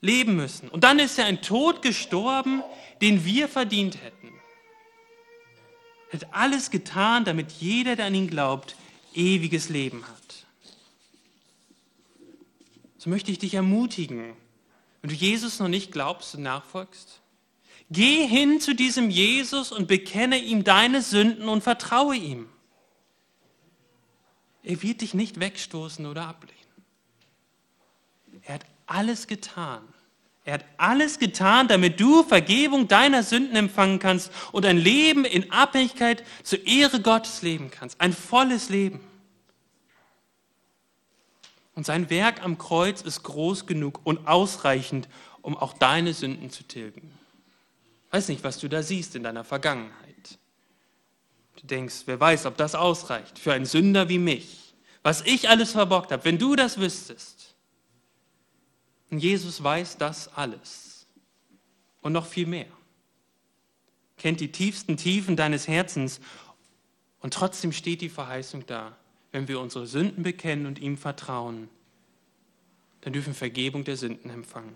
leben 0.01 0.35
müssen. 0.35 0.71
Und 0.71 0.83
dann 0.83 0.99
ist 0.99 1.19
er 1.19 1.27
ein 1.27 1.43
Tod 1.43 1.83
gestorben, 1.83 2.63
den 3.03 3.27
wir 3.27 3.47
verdient 3.47 4.03
hätten. 4.03 4.33
Er 6.11 6.21
hat 6.21 6.29
alles 6.33 6.71
getan, 6.71 7.27
damit 7.27 7.53
jeder, 7.53 7.97
der 7.97 8.07
an 8.07 8.15
ihn 8.15 8.31
glaubt, 8.31 8.77
ewiges 9.13 9.69
Leben 9.69 10.05
hat. 10.09 10.47
So 12.97 13.11
möchte 13.11 13.31
ich 13.31 13.39
dich 13.39 13.53
ermutigen, 13.53 14.35
wenn 15.01 15.11
du 15.11 15.17
Jesus 15.17 15.59
noch 15.59 15.69
nicht 15.69 15.93
glaubst 15.93 16.35
und 16.35 16.43
nachfolgst, 16.43 17.21
geh 17.91 18.27
hin 18.27 18.61
zu 18.61 18.75
diesem 18.75 19.11
Jesus 19.11 19.73
und 19.73 19.89
bekenne 19.89 20.39
ihm 20.39 20.65
deine 20.65 21.03
Sünden 21.03 21.49
und 21.49 21.63
vertraue 21.63 22.17
ihm. 22.17 22.49
Er 24.63 24.83
wird 24.83 25.01
dich 25.01 25.15
nicht 25.15 25.41
wegstoßen 25.41 26.05
oder 26.07 26.27
ablehnen. 26.27 26.59
Er 28.43 28.55
hat 28.55 28.67
alles 28.87 29.27
getan. 29.27 29.83
Er 30.45 30.55
hat 30.55 30.65
alles 30.79 31.19
getan, 31.19 31.69
damit 31.69 32.01
du 32.01 32.23
Vergebung 32.23 32.89
deiner 32.89 33.23
Sünden 33.23 33.55
empfangen 33.55 33.99
kannst 33.99 34.33
und 34.51 34.65
ein 34.65 34.79
Leben 34.79 35.25
in 35.27 35.51
Abhängigkeit 35.51 36.25
zur 36.43 36.67
Ehre 36.67 37.03
Gottes 37.03 37.43
leben 37.43 37.71
kannst. 37.71 38.01
Ein 38.01 38.15
volles 38.15 38.71
Leben. 38.71 39.01
Und 41.79 41.85
sein 41.85 42.11
Werk 42.11 42.43
am 42.43 42.59
Kreuz 42.59 43.03
ist 43.03 43.23
groß 43.23 43.67
genug 43.67 44.01
und 44.03 44.27
ausreichend, 44.27 45.09
um 45.43 45.57
auch 45.57 45.75
deine 45.75 46.13
Sünden 46.13 46.51
zu 46.51 46.65
tilgen. 46.65 47.17
Weiß 48.11 48.27
nicht, 48.27 48.43
was 48.43 48.59
du 48.59 48.67
da 48.67 48.83
siehst 48.83 49.15
in 49.15 49.23
deiner 49.23 49.45
Vergangenheit. 49.45 50.41
Du 51.55 51.69
denkst, 51.69 52.03
wer 52.07 52.19
weiß, 52.19 52.47
ob 52.47 52.57
das 52.57 52.75
ausreicht 52.75 53.39
für 53.39 53.53
einen 53.53 53.65
Sünder 53.65 54.09
wie 54.09 54.19
mich. 54.19 54.75
Was 55.05 55.23
ich 55.23 55.49
alles 55.49 55.71
verbockt 55.71 56.11
habe, 56.11 56.25
wenn 56.25 56.37
du 56.37 56.57
das 56.57 56.79
wüsstest. 56.81 57.55
Und 59.13 59.21
Jesus 59.21 59.63
weiß 59.63 59.99
das 59.99 60.35
alles. 60.35 61.07
Und 62.01 62.13
noch 62.13 62.27
viel 62.27 62.49
mehr. 62.49 62.67
Kennt 64.17 64.41
die 64.41 64.51
tiefsten 64.51 64.97
Tiefen 64.97 65.37
deines 65.37 65.69
Herzens. 65.69 66.19
Und 67.21 67.35
trotzdem 67.35 67.71
steht 67.71 68.01
die 68.01 68.09
Verheißung 68.09 68.67
da. 68.67 68.97
Wenn 69.33 69.49
wir 69.49 69.61
unsere 69.61 69.87
Sünden 69.87 70.23
bekennen 70.23 70.67
und 70.67 70.79
ihm 70.79 70.97
vertrauen, 70.97 71.69
dann 73.03 73.13
dürfen 73.13 73.35
Vergebung 73.35 73.85
der 73.85 73.97
Sünden 73.97 74.31
empfangen. 74.31 74.75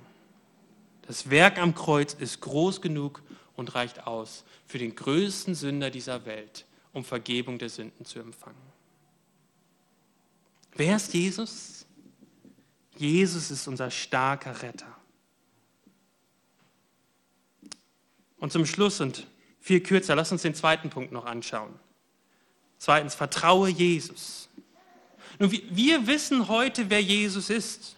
Das 1.03 1.31
Werk 1.31 1.59
am 1.59 1.75
Kreuz 1.75 2.15
ist 2.15 2.41
groß 2.41 2.81
genug 2.81 3.23
und 3.57 3.75
reicht 3.75 4.07
aus 4.07 4.45
für 4.67 4.79
den 4.79 4.95
größten 4.95 5.55
Sünder 5.55 5.91
dieser 5.91 6.25
Welt, 6.27 6.67
um 6.93 7.05
Vergebung 7.05 7.59
der 7.59 7.69
Sünden 7.69 8.05
zu 8.05 8.19
empfangen. 8.21 8.57
Wer 10.75 10.97
ist 10.97 11.13
Jesus? 11.13 11.87
Jesus 12.97 13.51
ist 13.51 13.67
unser 13.67 13.91
starker 13.91 14.63
Retter. 14.63 14.97
Und 18.39 18.53
zum 18.53 18.67
Schluss 18.67 19.01
und 19.01 19.27
viel 19.61 19.81
kürzer, 19.81 20.17
lass 20.17 20.33
uns 20.33 20.43
den 20.43 20.55
zweiten 20.55 20.91
Punkt 20.91 21.13
noch 21.13 21.27
anschauen. 21.27 21.79
Zweitens, 22.83 23.15
vertraue 23.15 23.69
Jesus. 23.69 24.49
Nun, 25.39 25.53
wir 25.53 26.09
wissen 26.09 26.49
heute, 26.49 26.91
wer 26.91 27.01
Jesus 27.01 27.49
ist. 27.49 27.95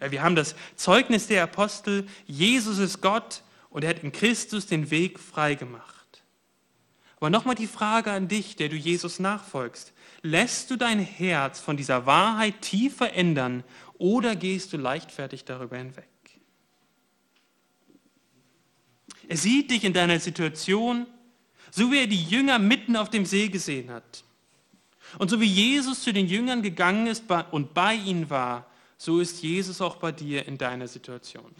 Wir 0.00 0.22
haben 0.22 0.36
das 0.36 0.54
Zeugnis 0.74 1.26
der 1.26 1.42
Apostel, 1.42 2.08
Jesus 2.26 2.78
ist 2.78 3.02
Gott 3.02 3.42
und 3.68 3.84
er 3.84 3.90
hat 3.90 4.02
in 4.02 4.10
Christus 4.10 4.66
den 4.66 4.90
Weg 4.90 5.20
freigemacht. 5.20 6.22
Aber 7.18 7.28
nochmal 7.28 7.56
die 7.56 7.66
Frage 7.66 8.10
an 8.10 8.26
dich, 8.26 8.56
der 8.56 8.70
du 8.70 8.74
Jesus 8.74 9.18
nachfolgst. 9.18 9.92
Lässt 10.22 10.70
du 10.70 10.76
dein 10.76 11.00
Herz 11.00 11.60
von 11.60 11.76
dieser 11.76 12.06
Wahrheit 12.06 12.62
tief 12.62 12.96
verändern 12.96 13.64
oder 13.98 14.34
gehst 14.34 14.72
du 14.72 14.78
leichtfertig 14.78 15.44
darüber 15.44 15.76
hinweg? 15.76 16.08
Er 19.28 19.36
sieht 19.36 19.70
dich 19.70 19.84
in 19.84 19.92
deiner 19.92 20.20
Situation, 20.20 21.06
so 21.74 21.90
wie 21.90 22.00
er 22.00 22.06
die 22.06 22.22
Jünger 22.22 22.58
mitten 22.58 22.96
auf 22.96 23.08
dem 23.08 23.24
See 23.24 23.48
gesehen 23.48 23.90
hat. 23.90 24.24
Und 25.18 25.30
so 25.30 25.40
wie 25.40 25.46
Jesus 25.46 26.02
zu 26.02 26.12
den 26.12 26.26
Jüngern 26.26 26.62
gegangen 26.62 27.06
ist 27.06 27.24
und 27.50 27.74
bei 27.74 27.94
ihnen 27.94 28.28
war, 28.30 28.66
so 28.98 29.20
ist 29.20 29.42
Jesus 29.42 29.80
auch 29.80 29.96
bei 29.96 30.12
dir 30.12 30.46
in 30.46 30.58
deiner 30.58 30.86
Situation. 30.86 31.50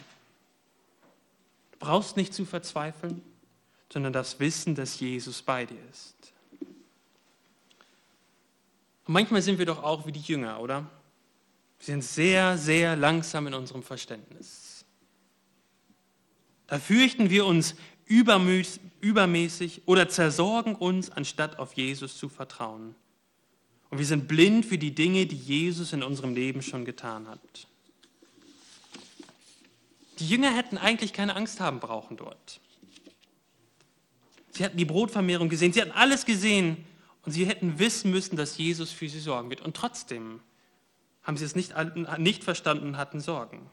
Du 1.73 1.79
brauchst 1.79 2.17
nicht 2.17 2.35
zu 2.35 2.45
verzweifeln, 2.45 3.23
sondern 3.91 4.13
das 4.13 4.39
Wissen, 4.39 4.75
dass 4.75 5.01
Jesus 5.01 5.43
bei 5.43 5.65
dir 5.65 5.81
ist. 5.91 6.15
Und 9.07 9.15
manchmal 9.15 9.43
sind 9.43 9.59
wir 9.59 9.67
doch 9.67 9.83
auch 9.83 10.07
wie 10.07 10.13
die 10.13 10.21
Jünger, 10.21 10.61
oder? 10.61 10.89
Wir 11.79 11.87
sind 11.87 12.05
sehr, 12.05 12.59
sehr 12.59 12.97
langsam 12.97 13.47
in 13.47 13.55
unserem 13.55 13.83
Verständnis. 13.83 14.85
Da 16.67 16.79
fürchten 16.79 17.29
wir 17.31 17.47
uns 17.47 17.75
übermäßig 19.03 19.83
oder 19.85 20.09
zersorgen 20.09 20.75
uns, 20.75 21.11
anstatt 21.11 21.59
auf 21.59 21.75
Jesus 21.75 22.17
zu 22.17 22.31
vertrauen. 22.31 22.95
Und 23.91 23.99
wir 23.99 24.07
sind 24.07 24.27
blind 24.27 24.65
für 24.65 24.79
die 24.79 24.95
Dinge, 24.95 25.27
die 25.27 25.37
Jesus 25.37 25.93
in 25.93 26.03
unserem 26.03 26.35
Leben 26.35 26.63
schon 26.63 26.87
getan 26.87 27.29
hat. 27.29 27.67
Die 30.19 30.27
Jünger 30.27 30.55
hätten 30.55 30.79
eigentlich 30.79 31.13
keine 31.13 31.37
Angst 31.37 31.61
haben 31.61 31.81
brauchen 31.81 32.17
dort. 32.17 32.61
Sie 34.53 34.65
hatten 34.65 34.77
die 34.77 34.85
Brotvermehrung 34.85 35.49
gesehen, 35.49 35.73
sie 35.73 35.83
hatten 35.83 35.93
alles 35.93 36.25
gesehen 36.25 36.85
und 37.25 37.33
sie 37.33 37.45
hätten 37.45 37.79
wissen 37.79 38.11
müssen, 38.11 38.37
dass 38.37 38.57
Jesus 38.57 38.93
für 38.93 39.09
sie 39.09 39.21
sorgen 39.21 39.51
wird. 39.51 39.63
Und 39.63 39.77
trotzdem 39.77 40.41
haben 41.23 41.37
sie 41.37 41.45
es 41.45 41.57
nicht, 41.57 41.75
nicht 42.19 42.45
verstanden 42.45 42.87
und 42.89 42.97
hatten 42.97 43.21
Sorgen. 43.21 43.69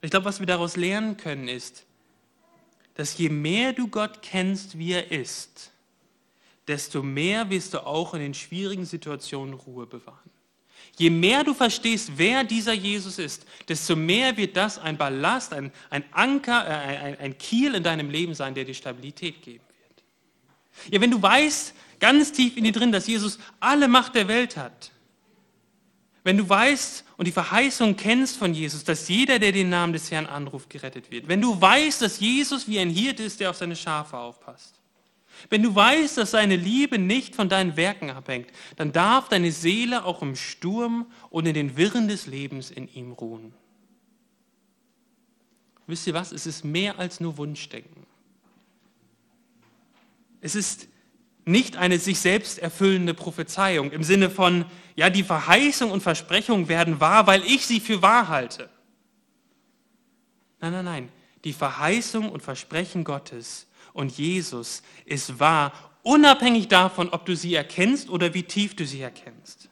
Ich 0.00 0.10
glaube, 0.10 0.26
was 0.26 0.40
wir 0.40 0.46
daraus 0.46 0.76
lernen 0.76 1.16
können, 1.16 1.48
ist, 1.48 1.84
dass 2.96 3.16
je 3.18 3.28
mehr 3.28 3.72
du 3.72 3.88
Gott 3.88 4.22
kennst, 4.22 4.78
wie 4.78 4.92
er 4.92 5.10
ist, 5.10 5.70
desto 6.66 7.02
mehr 7.02 7.48
wirst 7.50 7.74
du 7.74 7.86
auch 7.86 8.14
in 8.14 8.20
den 8.20 8.34
schwierigen 8.34 8.84
Situationen 8.84 9.54
Ruhe 9.54 9.86
bewahren. 9.86 10.30
Je 10.98 11.10
mehr 11.10 11.44
du 11.44 11.52
verstehst, 11.52 12.12
wer 12.16 12.42
dieser 12.42 12.72
Jesus 12.72 13.18
ist, 13.18 13.44
desto 13.68 13.94
mehr 13.94 14.36
wird 14.36 14.56
das 14.56 14.78
ein 14.78 14.96
Ballast, 14.96 15.52
ein, 15.52 15.70
ein 15.90 16.04
Anker, 16.10 16.66
äh, 16.66 16.96
ein, 16.96 17.18
ein 17.18 17.38
Kiel 17.38 17.74
in 17.74 17.82
deinem 17.82 18.08
Leben 18.08 18.34
sein, 18.34 18.54
der 18.54 18.64
dir 18.64 18.72
Stabilität 18.72 19.42
geben 19.42 19.64
wird. 19.68 20.94
Ja, 20.94 21.00
wenn 21.00 21.10
du 21.10 21.20
weißt, 21.20 21.74
ganz 22.00 22.32
tief 22.32 22.56
in 22.56 22.64
dir 22.64 22.72
drin, 22.72 22.92
dass 22.92 23.06
Jesus 23.06 23.38
alle 23.60 23.88
Macht 23.88 24.14
der 24.14 24.26
Welt 24.26 24.56
hat, 24.56 24.90
wenn 26.26 26.38
du 26.38 26.48
weißt 26.48 27.04
und 27.18 27.28
die 27.28 27.32
Verheißung 27.32 27.94
kennst 27.94 28.36
von 28.36 28.52
Jesus, 28.52 28.82
dass 28.82 29.08
jeder, 29.08 29.38
der 29.38 29.52
den 29.52 29.68
Namen 29.68 29.92
des 29.92 30.10
Herrn 30.10 30.26
anruft, 30.26 30.68
gerettet 30.68 31.12
wird, 31.12 31.28
wenn 31.28 31.40
du 31.40 31.60
weißt, 31.60 32.02
dass 32.02 32.18
Jesus 32.18 32.66
wie 32.66 32.80
ein 32.80 32.90
Hirt 32.90 33.20
ist, 33.20 33.38
der 33.38 33.50
auf 33.50 33.56
seine 33.56 33.76
Schafe 33.76 34.18
aufpasst, 34.18 34.74
wenn 35.50 35.62
du 35.62 35.72
weißt, 35.72 36.18
dass 36.18 36.32
seine 36.32 36.56
Liebe 36.56 36.98
nicht 36.98 37.36
von 37.36 37.48
deinen 37.48 37.76
Werken 37.76 38.10
abhängt, 38.10 38.48
dann 38.74 38.90
darf 38.90 39.28
deine 39.28 39.52
Seele 39.52 40.04
auch 40.04 40.20
im 40.20 40.34
Sturm 40.34 41.06
und 41.30 41.46
in 41.46 41.54
den 41.54 41.76
Wirren 41.76 42.08
des 42.08 42.26
Lebens 42.26 42.72
in 42.72 42.92
ihm 42.92 43.12
ruhen. 43.12 43.54
Wisst 45.86 46.08
ihr 46.08 46.14
was? 46.14 46.32
Es 46.32 46.44
ist 46.44 46.64
mehr 46.64 46.98
als 46.98 47.20
nur 47.20 47.36
Wunschdenken. 47.36 48.04
Es 50.40 50.56
ist 50.56 50.88
nicht 51.46 51.76
eine 51.76 51.98
sich 51.98 52.18
selbst 52.18 52.58
erfüllende 52.58 53.14
Prophezeiung 53.14 53.92
im 53.92 54.02
Sinne 54.02 54.30
von, 54.30 54.66
ja, 54.96 55.08
die 55.10 55.22
Verheißung 55.22 55.92
und 55.92 56.02
Versprechung 56.02 56.68
werden 56.68 57.00
wahr, 57.00 57.26
weil 57.28 57.42
ich 57.44 57.64
sie 57.64 57.80
für 57.80 58.02
wahr 58.02 58.28
halte. 58.28 58.68
Nein, 60.60 60.72
nein, 60.72 60.84
nein. 60.84 61.08
Die 61.44 61.52
Verheißung 61.52 62.28
und 62.28 62.42
Versprechen 62.42 63.04
Gottes 63.04 63.68
und 63.92 64.18
Jesus 64.18 64.82
ist 65.04 65.38
wahr, 65.38 65.72
unabhängig 66.02 66.66
davon, 66.66 67.10
ob 67.10 67.24
du 67.24 67.36
sie 67.36 67.54
erkennst 67.54 68.10
oder 68.10 68.34
wie 68.34 68.42
tief 68.42 68.74
du 68.74 68.84
sie 68.84 69.00
erkennst. 69.00 69.68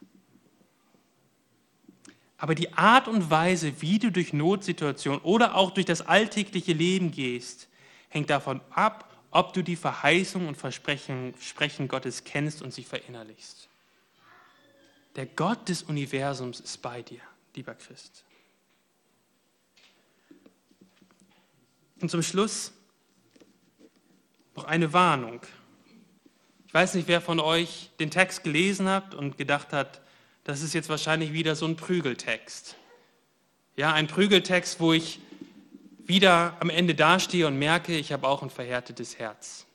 Aber 2.37 2.55
die 2.55 2.73
Art 2.75 3.09
und 3.09 3.31
Weise, 3.31 3.81
wie 3.81 3.99
du 3.99 4.13
durch 4.13 4.33
Notsituationen 4.33 5.21
oder 5.23 5.57
auch 5.57 5.73
durch 5.73 5.87
das 5.87 6.03
alltägliche 6.03 6.73
Leben 6.73 7.11
gehst, 7.11 7.69
hängt 8.09 8.31
davon 8.31 8.61
ab, 8.71 9.14
ob 9.35 9.53
du 9.53 9.63
die 9.63 9.75
Verheißung 9.75 10.47
und 10.47 10.57
Versprechen, 10.57 11.35
Versprechen 11.35 11.89
Gottes 11.89 12.23
kennst 12.23 12.63
und 12.63 12.73
sie 12.73 12.85
verinnerlichst. 12.85 13.69
Der 15.17 15.27
Gott 15.27 15.69
des 15.69 15.83
Universums 15.83 16.61
ist 16.61 16.81
bei 16.83 17.03
dir, 17.03 17.21
lieber 17.57 17.75
Christ. 17.75 18.23
Und 22.01 22.13
zum 22.13 22.23
Schluss 22.23 22.73
noch 24.55 24.65
eine 24.65 24.93
Warnung. 24.93 25.41
Ich 26.69 26.75
weiß 26.75 26.95
nicht, 26.95 27.09
wer 27.09 27.21
von 27.21 27.41
euch 27.41 27.91
den 27.99 28.13
Text 28.13 28.45
gelesen 28.45 28.89
hat 28.89 29.17
und 29.17 29.37
gedacht 29.37 29.73
hat, 29.73 30.01
das 30.45 30.63
ist 30.63 30.75
jetzt 30.75 30.89
wahrscheinlich 30.89 31.33
wieder 31.33 31.57
so 31.57 31.67
ein 31.67 31.75
Prügeltext. 31.75 32.77
Ja, 33.77 33.93
ein 33.93 34.07
Prügeltext, 34.07 34.79
wo 34.79 34.93
ich 34.93 35.19
wieder 36.07 36.57
am 36.61 36.71
Ende 36.71 36.95
dastehe 36.95 37.47
und 37.47 37.59
merke, 37.59 37.97
ich 37.97 38.13
habe 38.13 38.29
auch 38.29 38.43
ein 38.43 38.51
verhärtetes 38.51 39.19
Herz. 39.19 39.67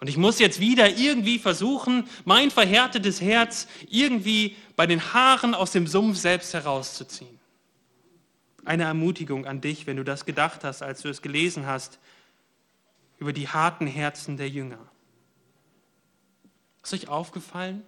Und 0.00 0.08
ich 0.08 0.16
muss 0.16 0.40
jetzt 0.40 0.58
wieder 0.58 0.90
irgendwie 0.90 1.38
versuchen, 1.38 2.08
mein 2.24 2.50
verhärtetes 2.50 3.20
Herz 3.20 3.68
irgendwie 3.88 4.56
bei 4.74 4.86
den 4.86 5.14
Haaren 5.14 5.54
aus 5.54 5.70
dem 5.70 5.86
Sumpf 5.86 6.18
selbst 6.18 6.54
herauszuziehen. 6.54 7.38
Eine 8.64 8.82
Ermutigung 8.82 9.46
an 9.46 9.60
dich, 9.60 9.86
wenn 9.86 9.96
du 9.96 10.04
das 10.04 10.24
gedacht 10.24 10.64
hast, 10.64 10.82
als 10.82 11.02
du 11.02 11.08
es 11.08 11.22
gelesen 11.22 11.66
hast 11.66 12.00
über 13.18 13.32
die 13.32 13.48
harten 13.48 13.86
Herzen 13.86 14.36
der 14.36 14.48
Jünger. 14.48 14.80
Ist 16.82 16.94
euch 16.94 17.08
aufgefallen, 17.08 17.84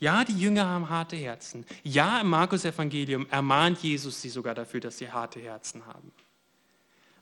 Ja, 0.00 0.24
die 0.24 0.38
Jünger 0.38 0.66
haben 0.66 0.90
harte 0.90 1.16
Herzen. 1.16 1.66
Ja, 1.82 2.20
im 2.20 2.28
Markus-Evangelium 2.28 3.26
ermahnt 3.30 3.78
Jesus 3.82 4.20
sie 4.22 4.28
sogar 4.28 4.54
dafür, 4.54 4.80
dass 4.80 4.98
sie 4.98 5.10
harte 5.10 5.40
Herzen 5.40 5.86
haben. 5.86 6.12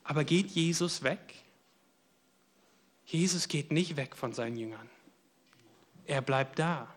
Aber 0.07 0.24
geht 0.24 0.52
Jesus 0.52 1.02
weg? 1.02 1.18
Jesus 3.04 3.48
geht 3.48 3.72
nicht 3.72 3.96
weg 3.96 4.16
von 4.16 4.32
seinen 4.32 4.57
Jüngern. 4.57 4.88
Er 6.07 6.22
bleibt 6.22 6.59
da. 6.59 6.88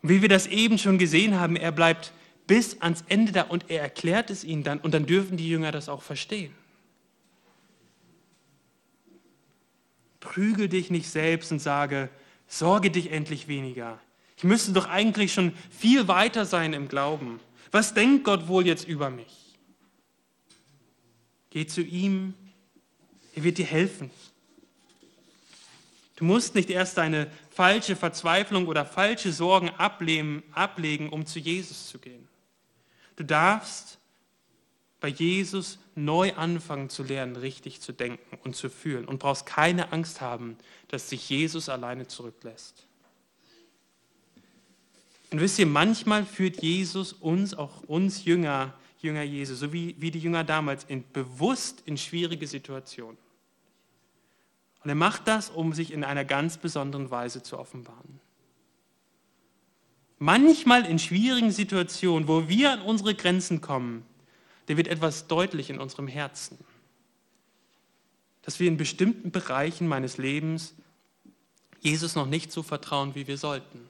Wie 0.00 0.22
wir 0.22 0.28
das 0.28 0.46
eben 0.46 0.78
schon 0.78 0.98
gesehen 0.98 1.38
haben, 1.38 1.56
er 1.56 1.70
bleibt 1.70 2.12
bis 2.46 2.80
ans 2.80 3.04
Ende 3.08 3.32
da 3.32 3.42
und 3.42 3.70
er 3.70 3.82
erklärt 3.82 4.30
es 4.30 4.44
ihnen 4.44 4.62
dann 4.62 4.80
und 4.80 4.94
dann 4.94 5.06
dürfen 5.06 5.36
die 5.36 5.48
Jünger 5.48 5.72
das 5.72 5.88
auch 5.88 6.02
verstehen. 6.02 6.54
Prügel 10.20 10.68
dich 10.68 10.90
nicht 10.90 11.10
selbst 11.10 11.52
und 11.52 11.60
sage, 11.60 12.08
sorge 12.48 12.90
dich 12.90 13.10
endlich 13.10 13.46
weniger. 13.46 14.00
Ich 14.38 14.44
müsste 14.44 14.72
doch 14.72 14.88
eigentlich 14.88 15.34
schon 15.34 15.52
viel 15.70 16.08
weiter 16.08 16.46
sein 16.46 16.72
im 16.72 16.88
Glauben. 16.88 17.40
Was 17.70 17.92
denkt 17.92 18.24
Gott 18.24 18.48
wohl 18.48 18.66
jetzt 18.66 18.88
über 18.88 19.10
mich? 19.10 19.41
Geh 21.52 21.66
zu 21.66 21.82
ihm, 21.82 22.32
er 23.34 23.44
wird 23.44 23.58
dir 23.58 23.66
helfen. 23.66 24.10
Du 26.16 26.24
musst 26.24 26.54
nicht 26.54 26.70
erst 26.70 26.96
deine 26.96 27.30
falsche 27.50 27.94
Verzweiflung 27.94 28.68
oder 28.68 28.86
falsche 28.86 29.34
Sorgen 29.34 29.68
ablegen, 29.68 30.42
ablegen, 30.52 31.10
um 31.10 31.26
zu 31.26 31.38
Jesus 31.38 31.88
zu 31.88 31.98
gehen. 31.98 32.26
Du 33.16 33.24
darfst 33.24 33.98
bei 34.98 35.08
Jesus 35.08 35.78
neu 35.94 36.32
anfangen 36.36 36.88
zu 36.88 37.02
lernen, 37.02 37.36
richtig 37.36 37.82
zu 37.82 37.92
denken 37.92 38.38
und 38.44 38.56
zu 38.56 38.70
fühlen 38.70 39.04
und 39.04 39.18
brauchst 39.18 39.44
keine 39.44 39.92
Angst 39.92 40.22
haben, 40.22 40.56
dass 40.88 41.10
sich 41.10 41.28
Jesus 41.28 41.68
alleine 41.68 42.06
zurücklässt. 42.08 42.86
Und 45.30 45.40
wisst 45.42 45.58
ihr, 45.58 45.66
manchmal 45.66 46.24
führt 46.24 46.62
Jesus 46.62 47.12
uns, 47.12 47.52
auch 47.52 47.82
uns 47.82 48.24
Jünger, 48.24 48.72
Jünger 49.02 49.22
Jesus, 49.22 49.58
so 49.58 49.72
wie, 49.72 49.96
wie 49.98 50.10
die 50.10 50.20
Jünger 50.20 50.44
damals, 50.44 50.84
in, 50.84 51.04
bewusst 51.12 51.82
in 51.86 51.98
schwierige 51.98 52.46
Situationen. 52.46 53.18
Und 54.82 54.88
er 54.88 54.94
macht 54.94 55.28
das, 55.28 55.50
um 55.50 55.72
sich 55.72 55.92
in 55.92 56.04
einer 56.04 56.24
ganz 56.24 56.56
besonderen 56.56 57.10
Weise 57.10 57.42
zu 57.42 57.58
offenbaren. 57.58 58.20
Manchmal 60.18 60.86
in 60.86 60.98
schwierigen 60.98 61.50
Situationen, 61.50 62.28
wo 62.28 62.48
wir 62.48 62.72
an 62.72 62.82
unsere 62.82 63.14
Grenzen 63.14 63.60
kommen, 63.60 64.04
da 64.66 64.76
wird 64.76 64.86
etwas 64.86 65.26
deutlich 65.26 65.68
in 65.68 65.80
unserem 65.80 66.06
Herzen. 66.06 66.58
Dass 68.42 68.60
wir 68.60 68.68
in 68.68 68.76
bestimmten 68.76 69.32
Bereichen 69.32 69.88
meines 69.88 70.18
Lebens 70.18 70.74
Jesus 71.80 72.14
noch 72.14 72.26
nicht 72.26 72.52
so 72.52 72.62
vertrauen, 72.62 73.16
wie 73.16 73.26
wir 73.26 73.36
sollten. 73.36 73.88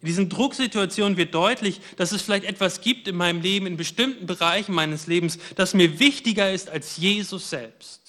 In 0.00 0.06
diesen 0.06 0.28
Drucksituationen 0.30 1.18
wird 1.18 1.34
deutlich, 1.34 1.80
dass 1.96 2.12
es 2.12 2.22
vielleicht 2.22 2.44
etwas 2.44 2.80
gibt 2.80 3.06
in 3.06 3.16
meinem 3.16 3.42
Leben, 3.42 3.66
in 3.66 3.76
bestimmten 3.76 4.26
Bereichen 4.26 4.74
meines 4.74 5.06
Lebens, 5.06 5.38
das 5.56 5.74
mir 5.74 5.98
wichtiger 5.98 6.50
ist 6.50 6.70
als 6.70 6.96
Jesus 6.96 7.50
selbst. 7.50 8.00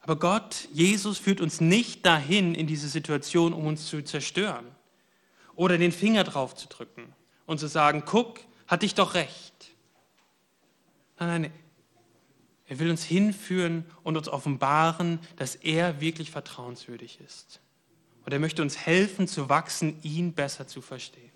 Aber 0.00 0.16
Gott, 0.16 0.68
Jesus 0.72 1.18
führt 1.18 1.40
uns 1.40 1.60
nicht 1.60 2.04
dahin 2.06 2.54
in 2.54 2.66
diese 2.66 2.88
Situation, 2.88 3.52
um 3.52 3.66
uns 3.66 3.86
zu 3.86 4.02
zerstören 4.02 4.66
oder 5.54 5.78
den 5.78 5.92
Finger 5.92 6.24
drauf 6.24 6.54
zu 6.54 6.66
drücken 6.66 7.14
und 7.46 7.58
zu 7.58 7.68
sagen, 7.68 8.02
guck, 8.06 8.40
hatte 8.66 8.86
ich 8.86 8.94
doch 8.94 9.14
recht. 9.14 9.52
Nein, 11.18 11.42
nein, 11.42 11.52
er 12.66 12.78
will 12.78 12.90
uns 12.90 13.04
hinführen 13.04 13.84
und 14.02 14.16
uns 14.16 14.28
offenbaren, 14.28 15.20
dass 15.36 15.56
er 15.56 16.00
wirklich 16.00 16.30
vertrauenswürdig 16.30 17.20
ist. 17.20 17.60
Und 18.24 18.32
er 18.32 18.38
möchte 18.38 18.62
uns 18.62 18.76
helfen 18.76 19.26
zu 19.26 19.48
wachsen, 19.48 19.98
ihn 20.02 20.32
besser 20.32 20.66
zu 20.66 20.80
verstehen. 20.80 21.32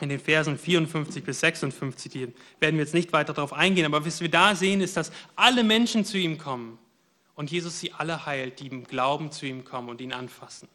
In 0.00 0.08
den 0.08 0.20
Versen 0.20 0.58
54 0.58 1.22
bis 1.22 1.40
56 1.40 2.14
werden 2.58 2.76
wir 2.76 2.84
jetzt 2.84 2.94
nicht 2.94 3.12
weiter 3.12 3.34
darauf 3.34 3.52
eingehen, 3.52 3.84
aber 3.84 4.04
was 4.04 4.20
wir 4.20 4.30
da 4.30 4.54
sehen, 4.54 4.80
ist, 4.80 4.96
dass 4.96 5.12
alle 5.36 5.62
Menschen 5.62 6.06
zu 6.06 6.16
ihm 6.16 6.38
kommen 6.38 6.78
und 7.34 7.50
Jesus 7.50 7.80
sie 7.80 7.92
alle 7.92 8.24
heilt, 8.24 8.60
die 8.60 8.68
im 8.68 8.84
Glauben 8.84 9.30
zu 9.30 9.46
ihm 9.46 9.64
kommen 9.64 9.90
und 9.90 10.00
ihn 10.00 10.12
anfassen. 10.12 10.68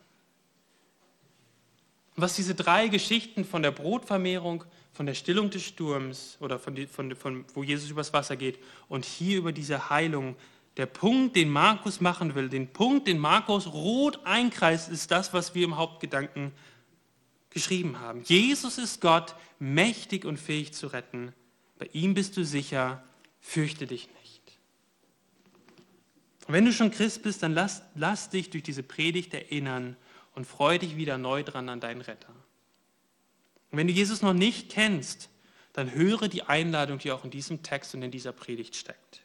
Was 2.15 2.35
diese 2.35 2.55
drei 2.55 2.87
Geschichten 2.87 3.45
von 3.45 3.61
der 3.61 3.71
Brotvermehrung, 3.71 4.63
von 4.93 5.05
der 5.05 5.15
Stillung 5.15 5.49
des 5.49 5.63
Sturms 5.63 6.37
oder 6.39 6.59
von, 6.59 6.87
von, 6.87 7.15
von 7.15 7.45
wo 7.53 7.63
Jesus 7.63 7.89
übers 7.89 8.13
Wasser 8.13 8.37
geht 8.37 8.59
und 8.87 9.05
hier 9.05 9.39
über 9.39 9.51
diese 9.51 9.89
Heilung 9.89 10.35
der 10.77 10.85
Punkt, 10.85 11.35
den 11.35 11.49
Markus 11.49 12.01
machen 12.01 12.35
will, 12.35 12.49
den 12.49 12.71
Punkt, 12.71 13.07
den 13.07 13.17
Markus 13.17 13.67
rot 13.67 14.19
einkreist, 14.25 14.89
ist 14.89 15.11
das, 15.11 15.33
was 15.33 15.55
wir 15.55 15.63
im 15.63 15.77
Hauptgedanken 15.77 16.51
geschrieben 17.49 17.99
haben. 17.99 18.23
Jesus 18.23 18.77
ist 18.77 18.99
Gott, 18.99 19.35
mächtig 19.59 20.25
und 20.25 20.37
fähig 20.37 20.73
zu 20.73 20.87
retten. 20.87 21.33
Bei 21.79 21.89
ihm 21.93 22.13
bist 22.13 22.35
du 22.35 22.43
sicher, 22.43 23.03
fürchte 23.39 23.87
dich 23.87 24.09
nicht. 24.21 24.41
Und 26.47 26.53
wenn 26.53 26.65
du 26.65 26.73
schon 26.73 26.91
Christ 26.91 27.23
bist, 27.23 27.41
dann 27.41 27.53
lass, 27.53 27.81
lass 27.95 28.29
dich 28.29 28.49
durch 28.49 28.63
diese 28.63 28.83
Predigt 28.83 29.33
erinnern 29.33 29.95
und 30.33 30.45
freu 30.45 30.77
dich 30.77 30.97
wieder 30.97 31.17
neu 31.17 31.43
dran 31.43 31.69
an 31.69 31.79
deinen 31.79 32.01
Retter. 32.01 32.33
Und 33.71 33.77
wenn 33.77 33.87
du 33.87 33.93
Jesus 33.93 34.21
noch 34.21 34.33
nicht 34.33 34.69
kennst, 34.69 35.29
dann 35.73 35.93
höre 35.93 36.27
die 36.27 36.43
Einladung, 36.43 36.99
die 36.99 37.11
auch 37.11 37.23
in 37.23 37.31
diesem 37.31 37.63
Text 37.63 37.95
und 37.95 38.03
in 38.03 38.11
dieser 38.11 38.31
Predigt 38.31 38.75
steckt. 38.75 39.21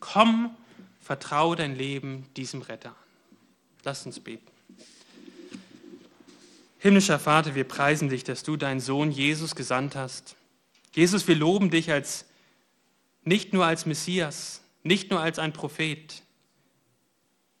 Komm 0.00 0.56
Vertraue 1.04 1.54
dein 1.54 1.76
Leben 1.76 2.26
diesem 2.34 2.62
Retter 2.62 2.88
an. 2.88 2.96
Lass 3.84 4.06
uns 4.06 4.20
beten. 4.20 4.50
Himmlischer 6.78 7.18
Vater, 7.18 7.54
wir 7.54 7.64
preisen 7.64 8.08
dich, 8.08 8.24
dass 8.24 8.42
du 8.42 8.56
deinen 8.56 8.80
Sohn 8.80 9.10
Jesus 9.10 9.54
gesandt 9.54 9.96
hast. 9.96 10.34
Jesus, 10.94 11.28
wir 11.28 11.34
loben 11.34 11.70
dich 11.70 11.92
als 11.92 12.24
nicht 13.22 13.52
nur 13.52 13.66
als 13.66 13.84
Messias, 13.84 14.62
nicht 14.82 15.10
nur 15.10 15.20
als 15.20 15.38
ein 15.38 15.52
Prophet, 15.52 16.22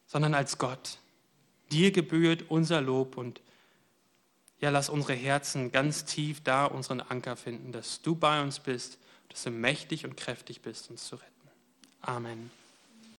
sondern 0.06 0.32
als 0.32 0.56
Gott. 0.56 0.96
Dir 1.70 1.90
gebührt 1.90 2.46
unser 2.48 2.80
Lob 2.80 3.18
und 3.18 3.42
ja, 4.58 4.70
lass 4.70 4.88
unsere 4.88 5.12
Herzen 5.12 5.70
ganz 5.70 6.06
tief 6.06 6.42
da 6.42 6.64
unseren 6.64 7.02
Anker 7.02 7.36
finden, 7.36 7.72
dass 7.72 8.00
du 8.00 8.14
bei 8.14 8.40
uns 8.40 8.58
bist, 8.58 8.96
dass 9.28 9.42
du 9.42 9.50
mächtig 9.50 10.06
und 10.06 10.16
kräftig 10.16 10.62
bist, 10.62 10.88
uns 10.88 11.04
zu 11.04 11.16
retten. 11.16 11.48
Amen. 12.00 12.50